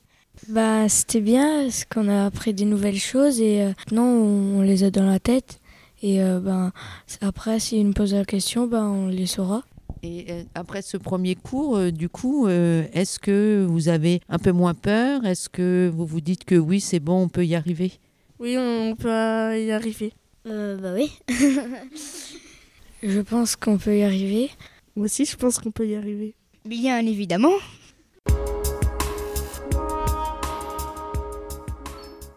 Bah, 0.48 0.88
c'était 0.88 1.20
bien 1.20 1.64
parce 1.64 1.84
qu'on 1.84 2.08
a 2.08 2.24
appris 2.26 2.54
des 2.54 2.64
nouvelles 2.64 2.98
choses 2.98 3.40
et 3.40 3.62
euh, 3.62 3.68
maintenant 3.78 4.06
on, 4.06 4.60
on 4.60 4.62
les 4.62 4.82
a 4.84 4.90
dans 4.90 5.04
la 5.06 5.18
tête. 5.18 5.60
Et 6.02 6.22
euh, 6.22 6.38
ben, 6.40 6.72
après, 7.20 7.58
s'ils 7.60 7.84
nous 7.86 7.92
posent 7.92 8.14
la 8.14 8.24
question, 8.24 8.66
ben, 8.66 8.84
on 8.84 9.08
les 9.08 9.26
saura. 9.26 9.62
Et 10.02 10.26
euh, 10.30 10.42
après 10.54 10.82
ce 10.82 10.96
premier 10.96 11.34
cours, 11.34 11.76
euh, 11.76 11.90
du 11.90 12.08
coup, 12.08 12.46
euh, 12.46 12.84
est-ce 12.92 13.18
que 13.18 13.66
vous 13.68 13.88
avez 13.88 14.20
un 14.28 14.38
peu 14.38 14.52
moins 14.52 14.74
peur? 14.74 15.24
Est-ce 15.26 15.48
que 15.48 15.90
vous 15.92 16.06
vous 16.06 16.20
dites 16.20 16.44
que 16.44 16.54
oui, 16.54 16.80
c'est 16.80 17.00
bon, 17.00 17.22
on 17.22 17.28
peut 17.28 17.44
y 17.44 17.56
arriver? 17.56 17.92
Oui, 18.38 18.56
on 18.56 18.94
peut 18.94 19.08
y 19.60 19.72
arriver. 19.72 20.12
Euh, 20.46 20.76
bah 20.76 20.94
oui. 20.94 21.10
Je 23.02 23.20
pense 23.20 23.56
qu'on 23.56 23.78
peut 23.78 23.98
y 23.98 24.02
arriver. 24.02 24.50
Moi 24.94 25.06
aussi, 25.06 25.24
je 25.24 25.36
pense 25.36 25.58
qu'on 25.58 25.70
peut 25.70 25.86
y 25.86 25.94
arriver. 25.94 26.34
Bien 26.64 26.98
évidemment. 27.06 27.52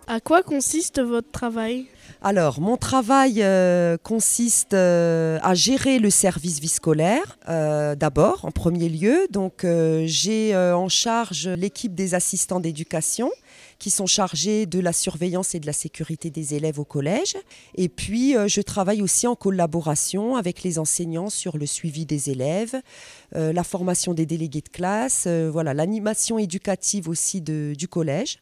À 0.05 0.19
quoi 0.19 0.43
consiste 0.43 1.01
votre 1.01 1.31
travail? 1.31 1.87
Alors, 2.23 2.61
mon 2.61 2.77
travail 2.77 3.41
euh, 3.41 3.97
consiste 3.97 4.75
euh, 4.75 5.39
à 5.41 5.55
gérer 5.55 5.97
le 5.97 6.11
service 6.11 6.59
vie 6.59 6.67
scolaire, 6.67 7.39
euh, 7.49 7.95
d'abord, 7.95 8.45
en 8.45 8.51
premier 8.51 8.89
lieu. 8.89 9.25
Donc, 9.31 9.65
j'ai 10.05 10.55
en 10.55 10.87
charge 10.87 11.47
l'équipe 11.47 11.95
des 11.95 12.13
assistants 12.13 12.59
d'éducation 12.59 13.31
qui 13.79 13.89
sont 13.89 14.05
chargés 14.05 14.67
de 14.67 14.79
la 14.79 14.93
surveillance 14.93 15.55
et 15.55 15.59
de 15.59 15.65
la 15.65 15.73
sécurité 15.73 16.29
des 16.29 16.53
élèves 16.53 16.79
au 16.79 16.85
collège. 16.85 17.35
Et 17.73 17.89
puis, 17.89 18.35
je 18.45 18.61
travaille 18.61 19.01
aussi 19.01 19.25
en 19.25 19.35
collaboration 19.35 20.35
avec 20.35 20.61
les 20.61 20.77
enseignants 20.77 21.31
sur 21.31 21.57
le 21.57 21.65
suivi 21.65 22.05
des 22.05 22.29
élèves, 22.29 22.75
la 23.33 23.63
formation 23.63 24.13
des 24.13 24.27
délégués 24.27 24.61
de 24.61 24.69
classe, 24.69 25.25
voilà, 25.27 25.73
l'animation 25.73 26.37
éducative 26.37 27.09
aussi 27.09 27.41
du 27.41 27.87
collège. 27.87 28.37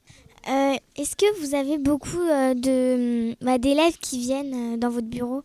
Euh, 0.49 0.73
Est-ce 0.95 1.15
que 1.15 1.39
vous 1.39 1.53
avez 1.53 1.77
beaucoup 1.77 2.17
euh, 2.17 2.55
de 2.55 3.35
bah, 3.43 3.59
d'élèves 3.59 3.97
qui 4.01 4.19
viennent 4.19 4.73
euh, 4.73 4.77
dans 4.77 4.89
votre 4.89 5.07
bureau? 5.07 5.43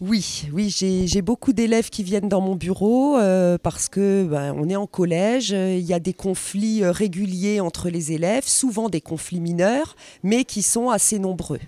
Oui, 0.00 0.44
oui, 0.54 0.70
j'ai 0.70 1.22
beaucoup 1.22 1.52
d'élèves 1.52 1.90
qui 1.90 2.02
viennent 2.04 2.28
dans 2.28 2.40
mon 2.40 2.54
bureau 2.54 3.18
euh, 3.18 3.58
parce 3.60 3.88
que 3.88 4.24
ben, 4.24 4.54
on 4.56 4.68
est 4.68 4.76
en 4.76 4.86
collège, 4.86 5.52
euh, 5.52 5.74
il 5.76 5.84
y 5.84 5.92
a 5.92 5.98
des 5.98 6.14
conflits 6.14 6.84
euh, 6.84 6.92
réguliers 6.92 7.60
entre 7.60 7.90
les 7.90 8.12
élèves, 8.12 8.46
souvent 8.46 8.88
des 8.88 9.00
conflits 9.00 9.40
mineurs, 9.40 9.96
mais 10.22 10.44
qui 10.44 10.62
sont 10.62 10.88
assez 10.88 11.18
nombreux. 11.18 11.58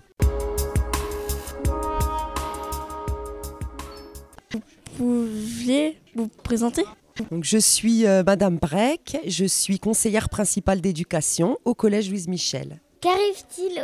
Vous 4.52 4.60
pouviez 4.96 5.98
vous 6.14 6.28
présenter? 6.44 6.84
Donc, 7.30 7.44
je 7.44 7.58
suis 7.58 8.06
euh, 8.06 8.22
Madame 8.24 8.56
Breck, 8.56 9.18
je 9.26 9.44
suis 9.44 9.78
conseillère 9.78 10.28
principale 10.28 10.80
d'éducation 10.80 11.58
au 11.64 11.74
collège 11.74 12.08
Louise 12.10 12.28
Michel. 12.28 12.80
Qu'arrive-t-il 13.00 13.82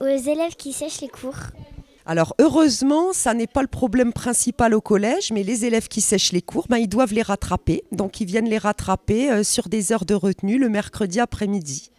aux 0.00 0.16
élèves 0.30 0.56
qui 0.56 0.72
sèchent 0.72 1.00
les 1.00 1.08
cours? 1.08 1.38
Alors 2.08 2.36
heureusement, 2.38 3.12
ça 3.12 3.34
n'est 3.34 3.48
pas 3.48 3.62
le 3.62 3.68
problème 3.68 4.12
principal 4.12 4.74
au 4.74 4.80
collège, 4.80 5.32
mais 5.32 5.42
les 5.42 5.64
élèves 5.64 5.88
qui 5.88 6.00
sèchent 6.00 6.30
les 6.30 6.40
cours, 6.40 6.66
ben, 6.68 6.76
ils 6.76 6.88
doivent 6.88 7.12
les 7.12 7.22
rattraper. 7.22 7.82
Donc 7.90 8.20
ils 8.20 8.26
viennent 8.26 8.48
les 8.48 8.58
rattraper 8.58 9.30
euh, 9.30 9.42
sur 9.42 9.68
des 9.68 9.92
heures 9.92 10.04
de 10.04 10.14
retenue 10.14 10.58
le 10.58 10.68
mercredi 10.68 11.18
après-midi. 11.18 11.90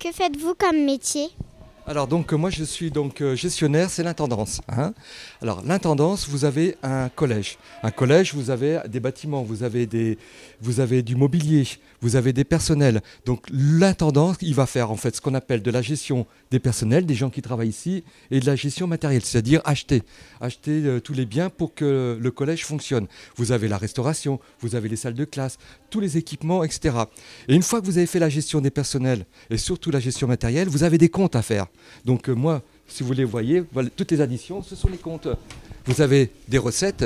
Que 0.00 0.12
faites-vous 0.12 0.54
comme 0.58 0.84
métier? 0.84 1.28
Alors 1.86 2.06
donc 2.08 2.32
moi 2.32 2.48
je 2.48 2.64
suis 2.64 2.90
donc 2.90 3.20
euh, 3.20 3.36
gestionnaire, 3.36 3.90
c'est 3.90 4.02
l'intendance. 4.02 4.62
hein. 4.68 4.94
Alors 5.42 5.62
l'intendance, 5.66 6.26
vous 6.26 6.46
avez 6.46 6.76
un 6.82 7.10
collège. 7.10 7.58
Un 7.82 7.90
collège, 7.90 8.32
vous 8.32 8.48
avez 8.48 8.80
des 8.88 9.00
bâtiments, 9.00 9.42
vous 9.42 9.62
avez, 9.64 9.86
des, 9.86 10.16
vous 10.62 10.80
avez 10.80 11.02
du 11.02 11.14
mobilier, 11.14 11.68
vous 12.00 12.16
avez 12.16 12.32
des 12.32 12.44
personnels. 12.44 13.02
Donc 13.26 13.44
l'intendance, 13.52 14.36
il 14.40 14.54
va 14.54 14.64
faire 14.64 14.90
en 14.90 14.96
fait 14.96 15.14
ce 15.14 15.20
qu'on 15.20 15.34
appelle 15.34 15.60
de 15.60 15.70
la 15.70 15.82
gestion 15.82 16.26
des 16.50 16.58
personnels, 16.58 17.04
des 17.04 17.14
gens 17.14 17.28
qui 17.28 17.42
travaillent 17.42 17.68
ici, 17.68 18.02
et 18.30 18.40
de 18.40 18.46
la 18.46 18.56
gestion 18.56 18.86
matérielle, 18.86 19.22
c'est-à-dire 19.22 19.60
acheter, 19.66 20.02
acheter 20.40 20.86
euh, 20.86 21.00
tous 21.00 21.12
les 21.12 21.26
biens 21.26 21.50
pour 21.50 21.74
que 21.74 22.18
le 22.18 22.30
collège 22.30 22.64
fonctionne. 22.64 23.08
Vous 23.36 23.52
avez 23.52 23.68
la 23.68 23.76
restauration, 23.76 24.40
vous 24.60 24.74
avez 24.74 24.88
les 24.88 24.96
salles 24.96 25.12
de 25.12 25.26
classe, 25.26 25.58
tous 25.90 26.00
les 26.00 26.16
équipements, 26.16 26.64
etc. 26.64 26.96
Et 27.46 27.54
une 27.54 27.62
fois 27.62 27.82
que 27.82 27.86
vous 27.86 27.98
avez 27.98 28.06
fait 28.06 28.18
la 28.18 28.30
gestion 28.30 28.62
des 28.62 28.70
personnels 28.70 29.26
et 29.50 29.58
surtout 29.58 29.90
la 29.90 30.00
gestion 30.00 30.26
matérielle, 30.26 30.68
vous 30.68 30.82
avez 30.82 30.96
des 30.96 31.10
comptes 31.10 31.36
à 31.36 31.42
faire. 31.42 31.66
Donc 32.04 32.28
euh, 32.28 32.34
moi, 32.34 32.62
si 32.86 33.02
vous 33.02 33.12
les 33.12 33.24
voyez, 33.24 33.62
voilà, 33.72 33.88
toutes 33.96 34.10
les 34.10 34.20
additions, 34.20 34.62
ce 34.62 34.76
sont 34.76 34.88
les 34.88 34.98
comptes. 34.98 35.28
Vous 35.86 36.00
avez 36.00 36.30
des 36.48 36.58
recettes 36.58 37.04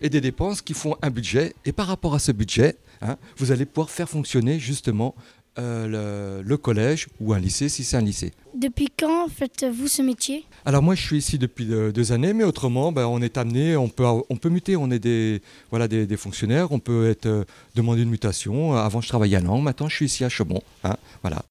et 0.00 0.08
des 0.08 0.20
dépenses 0.20 0.62
qui 0.62 0.74
font 0.74 0.96
un 1.02 1.10
budget. 1.10 1.54
Et 1.64 1.72
par 1.72 1.86
rapport 1.86 2.14
à 2.14 2.18
ce 2.18 2.32
budget, 2.32 2.76
hein, 3.00 3.16
vous 3.36 3.52
allez 3.52 3.66
pouvoir 3.66 3.90
faire 3.90 4.08
fonctionner 4.08 4.58
justement 4.58 5.14
euh, 5.58 6.40
le, 6.40 6.48
le 6.48 6.56
collège 6.56 7.08
ou 7.20 7.34
un 7.34 7.38
lycée 7.38 7.68
si 7.68 7.84
c'est 7.84 7.98
un 7.98 8.00
lycée. 8.00 8.32
Depuis 8.58 8.88
quand 8.98 9.28
faites-vous 9.28 9.86
ce 9.86 10.00
métier? 10.00 10.44
Alors 10.64 10.82
moi 10.82 10.94
je 10.94 11.02
suis 11.02 11.18
ici 11.18 11.36
depuis 11.38 11.70
euh, 11.70 11.92
deux 11.92 12.10
années, 12.12 12.32
mais 12.32 12.44
autrement 12.44 12.90
ben, 12.90 13.06
on 13.06 13.20
est 13.20 13.36
amené, 13.36 13.76
on 13.76 13.90
peut, 13.90 14.04
on 14.06 14.36
peut 14.36 14.48
muter, 14.48 14.76
on 14.76 14.90
est 14.90 14.98
des, 14.98 15.42
voilà, 15.68 15.88
des, 15.88 16.06
des 16.06 16.16
fonctionnaires, 16.16 16.72
on 16.72 16.78
peut 16.78 17.10
être 17.10 17.26
euh, 17.26 17.44
demandé 17.74 18.02
une 18.02 18.10
mutation. 18.10 18.74
Avant 18.74 19.02
je 19.02 19.08
travaillais 19.08 19.36
à 19.36 19.40
Langres, 19.40 19.60
maintenant 19.62 19.88
je 19.88 19.96
suis 19.96 20.06
ici 20.06 20.24
à 20.24 20.30
Chaumont. 20.30 20.62
hein, 20.84 20.96
voilà. 21.20 21.42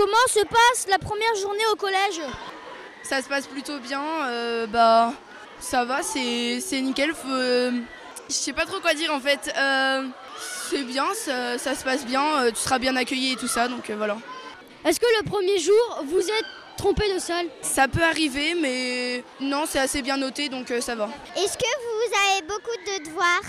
Comment 0.00 0.26
se 0.28 0.40
passe 0.46 0.86
la 0.88 0.98
première 0.98 1.34
journée 1.34 1.66
au 1.70 1.76
collège 1.76 2.22
Ça 3.02 3.20
se 3.20 3.28
passe 3.28 3.46
plutôt 3.46 3.78
bien. 3.80 4.00
euh, 4.28 4.66
bah, 4.66 5.12
ça 5.60 5.84
va, 5.84 6.02
c'est 6.02 6.58
c'est 6.60 6.80
nickel. 6.80 7.12
faut, 7.12 7.28
euh, 7.28 7.70
je 8.26 8.32
sais 8.34 8.54
pas 8.54 8.64
trop 8.64 8.80
quoi 8.80 8.94
dire 8.94 9.12
en 9.12 9.20
fait. 9.20 9.52
Euh, 9.54 10.06
c'est 10.70 10.84
bien, 10.84 11.04
ça, 11.14 11.58
ça 11.58 11.74
se 11.74 11.84
passe 11.84 12.06
bien. 12.06 12.24
euh, 12.44 12.50
tu 12.50 12.56
seras 12.56 12.78
bien 12.78 12.96
accueilli 12.96 13.34
et 13.34 13.36
tout 13.36 13.46
ça, 13.46 13.68
donc 13.68 13.90
euh, 13.90 13.96
voilà. 13.98 14.16
Est-ce 14.86 14.98
que 14.98 15.06
le 15.22 15.28
premier 15.28 15.58
jour, 15.58 16.02
vous 16.06 16.20
êtes 16.20 16.46
trompé 16.78 17.12
de 17.12 17.18
salle 17.18 17.48
Ça 17.60 17.86
peut 17.86 18.02
arriver, 18.02 18.54
mais 18.54 19.22
non, 19.38 19.64
c'est 19.68 19.80
assez 19.80 20.00
bien 20.00 20.16
noté, 20.16 20.48
donc 20.48 20.70
euh, 20.70 20.80
ça 20.80 20.94
va. 20.94 21.10
Est-ce 21.36 21.58
que 21.58 21.64
vous 21.64 22.14
avez 22.14 22.46
beaucoup 22.46 22.76
de 22.86 23.04
devoirs 23.04 23.42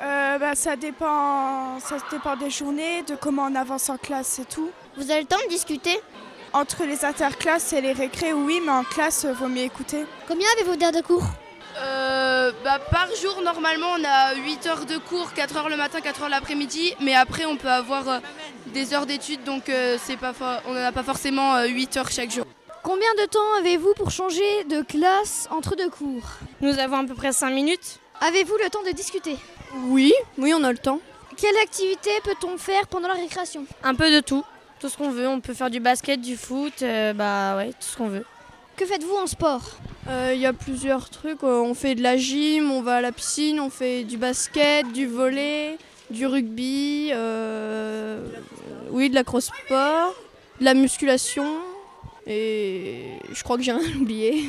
Euh, 0.00 0.38
bah, 0.38 0.54
ça, 0.54 0.74
dépend, 0.76 1.78
ça 1.80 1.96
dépend 2.10 2.34
des 2.36 2.48
journées, 2.50 3.02
de 3.02 3.14
comment 3.16 3.48
on 3.50 3.54
avance 3.56 3.90
en 3.90 3.98
classe 3.98 4.38
et 4.38 4.44
tout. 4.46 4.70
Vous 4.98 5.12
avez 5.12 5.20
le 5.20 5.26
temps 5.28 5.36
de 5.44 5.48
discuter 5.48 5.96
Entre 6.52 6.84
les 6.84 7.04
interclasses 7.04 7.72
et 7.72 7.80
les 7.80 7.92
récrés, 7.92 8.32
oui, 8.32 8.60
mais 8.64 8.72
en 8.72 8.82
classe, 8.82 9.24
euh, 9.26 9.32
vaut 9.32 9.46
mieux 9.46 9.62
écouter. 9.62 10.04
Combien 10.26 10.48
avez-vous 10.56 10.74
d'heures 10.74 10.90
de 10.90 11.02
cours 11.02 11.22
Euh, 11.80 12.50
bah, 12.64 12.80
par 12.90 13.06
jour, 13.14 13.40
normalement, 13.44 13.86
on 13.96 14.04
a 14.04 14.34
8 14.34 14.66
heures 14.66 14.86
de 14.86 14.98
cours, 14.98 15.32
4 15.34 15.56
heures 15.56 15.68
le 15.68 15.76
matin, 15.76 16.00
4 16.00 16.22
heures 16.24 16.28
l'après-midi. 16.28 16.94
Mais 17.00 17.14
après, 17.14 17.44
on 17.44 17.56
peut 17.56 17.68
avoir 17.70 18.08
euh, 18.08 18.18
des 18.74 18.92
heures 18.92 19.06
d'études, 19.06 19.44
donc 19.44 19.68
euh, 19.68 19.96
c'est 20.04 20.16
pas 20.16 20.32
on 20.66 20.74
n'en 20.74 20.84
a 20.84 20.90
pas 20.90 21.04
forcément 21.04 21.54
euh, 21.54 21.66
8 21.66 21.96
heures 21.98 22.10
chaque 22.10 22.32
jour. 22.32 22.44
Combien 22.82 23.14
de 23.20 23.26
temps 23.26 23.54
avez-vous 23.60 23.94
pour 23.94 24.10
changer 24.10 24.64
de 24.64 24.82
classe 24.82 25.46
entre 25.52 25.76
deux 25.76 25.90
cours 25.90 26.24
Nous 26.60 26.76
avons 26.76 26.96
à 26.96 27.04
peu 27.04 27.14
près 27.14 27.30
5 27.30 27.50
minutes. 27.50 28.00
Avez-vous 28.20 28.56
le 28.64 28.68
temps 28.68 28.82
de 28.82 28.90
discuter 28.90 29.36
Oui, 29.90 30.12
oui, 30.38 30.52
on 30.56 30.64
a 30.64 30.72
le 30.72 30.78
temps. 30.78 30.98
Quelle 31.36 31.56
activité 31.58 32.10
peut-on 32.24 32.58
faire 32.58 32.88
pendant 32.88 33.06
la 33.06 33.14
récréation? 33.14 33.64
Un 33.84 33.94
peu 33.94 34.10
de 34.10 34.18
tout. 34.18 34.44
Tout 34.80 34.88
ce 34.88 34.96
qu'on 34.96 35.10
veut. 35.10 35.28
On 35.28 35.40
peut 35.40 35.54
faire 35.54 35.70
du 35.70 35.80
basket, 35.80 36.20
du 36.20 36.36
foot, 36.36 36.82
euh, 36.82 37.12
bah 37.12 37.56
ouais, 37.56 37.68
tout 37.70 37.86
ce 37.92 37.96
qu'on 37.96 38.08
veut. 38.08 38.24
Que 38.76 38.86
faites-vous 38.86 39.16
en 39.16 39.26
sport 39.26 39.62
Euh, 40.08 40.32
Il 40.34 40.40
y 40.40 40.46
a 40.46 40.52
plusieurs 40.52 41.10
trucs. 41.10 41.42
euh, 41.42 41.60
On 41.60 41.74
fait 41.74 41.94
de 41.96 42.02
la 42.02 42.16
gym, 42.16 42.70
on 42.70 42.80
va 42.82 42.96
à 42.96 43.00
la 43.00 43.10
piscine, 43.12 43.58
on 43.60 43.70
fait 43.70 44.04
du 44.04 44.16
basket, 44.16 44.90
du 44.92 45.06
volley, 45.06 45.76
du 46.10 46.26
rugby, 46.26 47.10
euh, 47.12 48.24
oui, 48.90 49.10
de 49.10 49.14
la 49.16 49.24
cross-sport, 49.24 50.14
de 50.60 50.64
la 50.64 50.74
musculation. 50.74 51.56
Et 52.26 53.14
je 53.32 53.42
crois 53.42 53.56
que 53.56 53.62
j'ai 53.64 53.72
rien 53.72 53.96
oublié. 54.00 54.44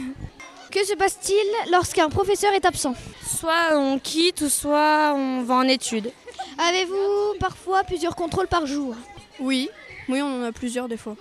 Que 0.70 0.86
se 0.86 0.94
passe-t-il 0.94 1.72
lorsqu'un 1.72 2.10
professeur 2.10 2.54
est 2.54 2.65
absent 2.65 2.94
Soit 3.26 3.72
on 3.76 3.98
quitte, 3.98 4.42
ou 4.42 4.50
soit 4.50 5.13
on 5.15 5.42
va 5.42 5.56
en 5.56 5.63
études. 5.68 6.12
Avez-vous 6.60 7.39
parfois 7.39 7.84
plusieurs 7.84 8.15
contrôles 8.15 8.48
par 8.48 8.68
jour? 8.68 8.94
Oui, 9.39 9.70
oui, 10.10 10.22
on 10.22 10.41
en 10.41 10.43
a 10.43 10.52
plusieurs 10.52 10.88
des 10.88 10.98
fois. 10.98 11.15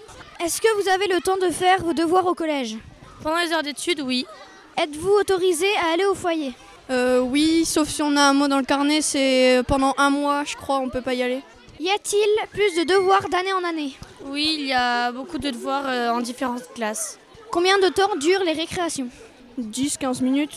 Est-ce 0.44 0.60
que 0.60 0.82
vous 0.82 0.88
avez 0.88 1.06
le 1.06 1.20
temps 1.20 1.36
de 1.36 1.50
faire 1.50 1.82
vos 1.84 1.92
devoirs 1.92 2.26
au 2.26 2.34
collège? 2.34 2.76
Pendant 3.22 3.38
les 3.38 3.52
heures 3.52 3.62
d'études, 3.62 4.00
oui. 4.00 4.26
Êtes-vous 4.76 5.10
autorisé 5.10 5.66
à 5.82 5.92
aller 5.92 6.04
au 6.04 6.14
foyer? 6.14 6.52
Euh, 6.90 7.20
oui, 7.20 7.64
sauf 7.64 7.88
si 7.88 8.02
on 8.02 8.16
a 8.16 8.22
un 8.22 8.32
mot 8.32 8.48
dans 8.48 8.58
le 8.58 8.64
carnet, 8.64 9.02
c'est 9.02 9.62
pendant 9.68 9.94
un 9.98 10.10
mois, 10.10 10.44
je 10.44 10.56
crois, 10.56 10.78
on 10.78 10.88
peut 10.88 11.02
pas 11.02 11.14
y 11.14 11.22
aller. 11.22 11.42
Y 11.80 11.90
a-t-il 11.90 12.48
plus 12.50 12.74
de 12.76 12.84
devoirs 12.84 13.28
d'année 13.28 13.52
en 13.52 13.62
année? 13.62 13.92
Oui, 14.24 14.56
il 14.58 14.66
y 14.66 14.72
a 14.72 15.12
beaucoup 15.12 15.38
de 15.38 15.50
devoirs 15.50 15.84
euh, 15.86 16.10
en 16.10 16.20
différentes 16.20 16.72
classes. 16.74 17.18
Combien 17.50 17.78
de 17.78 17.88
temps 17.88 18.16
durent 18.16 18.42
les 18.44 18.52
récréations? 18.52 19.08
10-15 19.60 20.22
minutes 20.22 20.56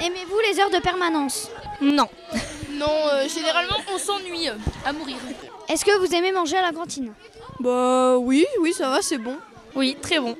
Aimez-vous 0.00 0.38
les 0.50 0.60
heures 0.60 0.70
de 0.70 0.78
permanence? 0.78 1.50
Non. 1.80 2.08
Non, 2.70 2.86
euh, 3.12 3.28
généralement, 3.28 3.76
on 3.92 3.98
s'ennuie 3.98 4.48
euh, 4.48 4.54
à 4.84 4.92
mourir. 4.92 5.16
Est-ce 5.68 5.84
que 5.84 5.98
vous 5.98 6.14
aimez 6.14 6.32
manger 6.32 6.56
à 6.56 6.62
la 6.62 6.72
cantine? 6.72 7.12
Bah 7.60 8.16
oui, 8.18 8.46
oui, 8.60 8.72
ça 8.72 8.90
va, 8.90 9.00
c'est 9.00 9.18
bon. 9.18 9.36
Oui, 9.74 9.96
très 10.00 10.20
bon. 10.20 10.36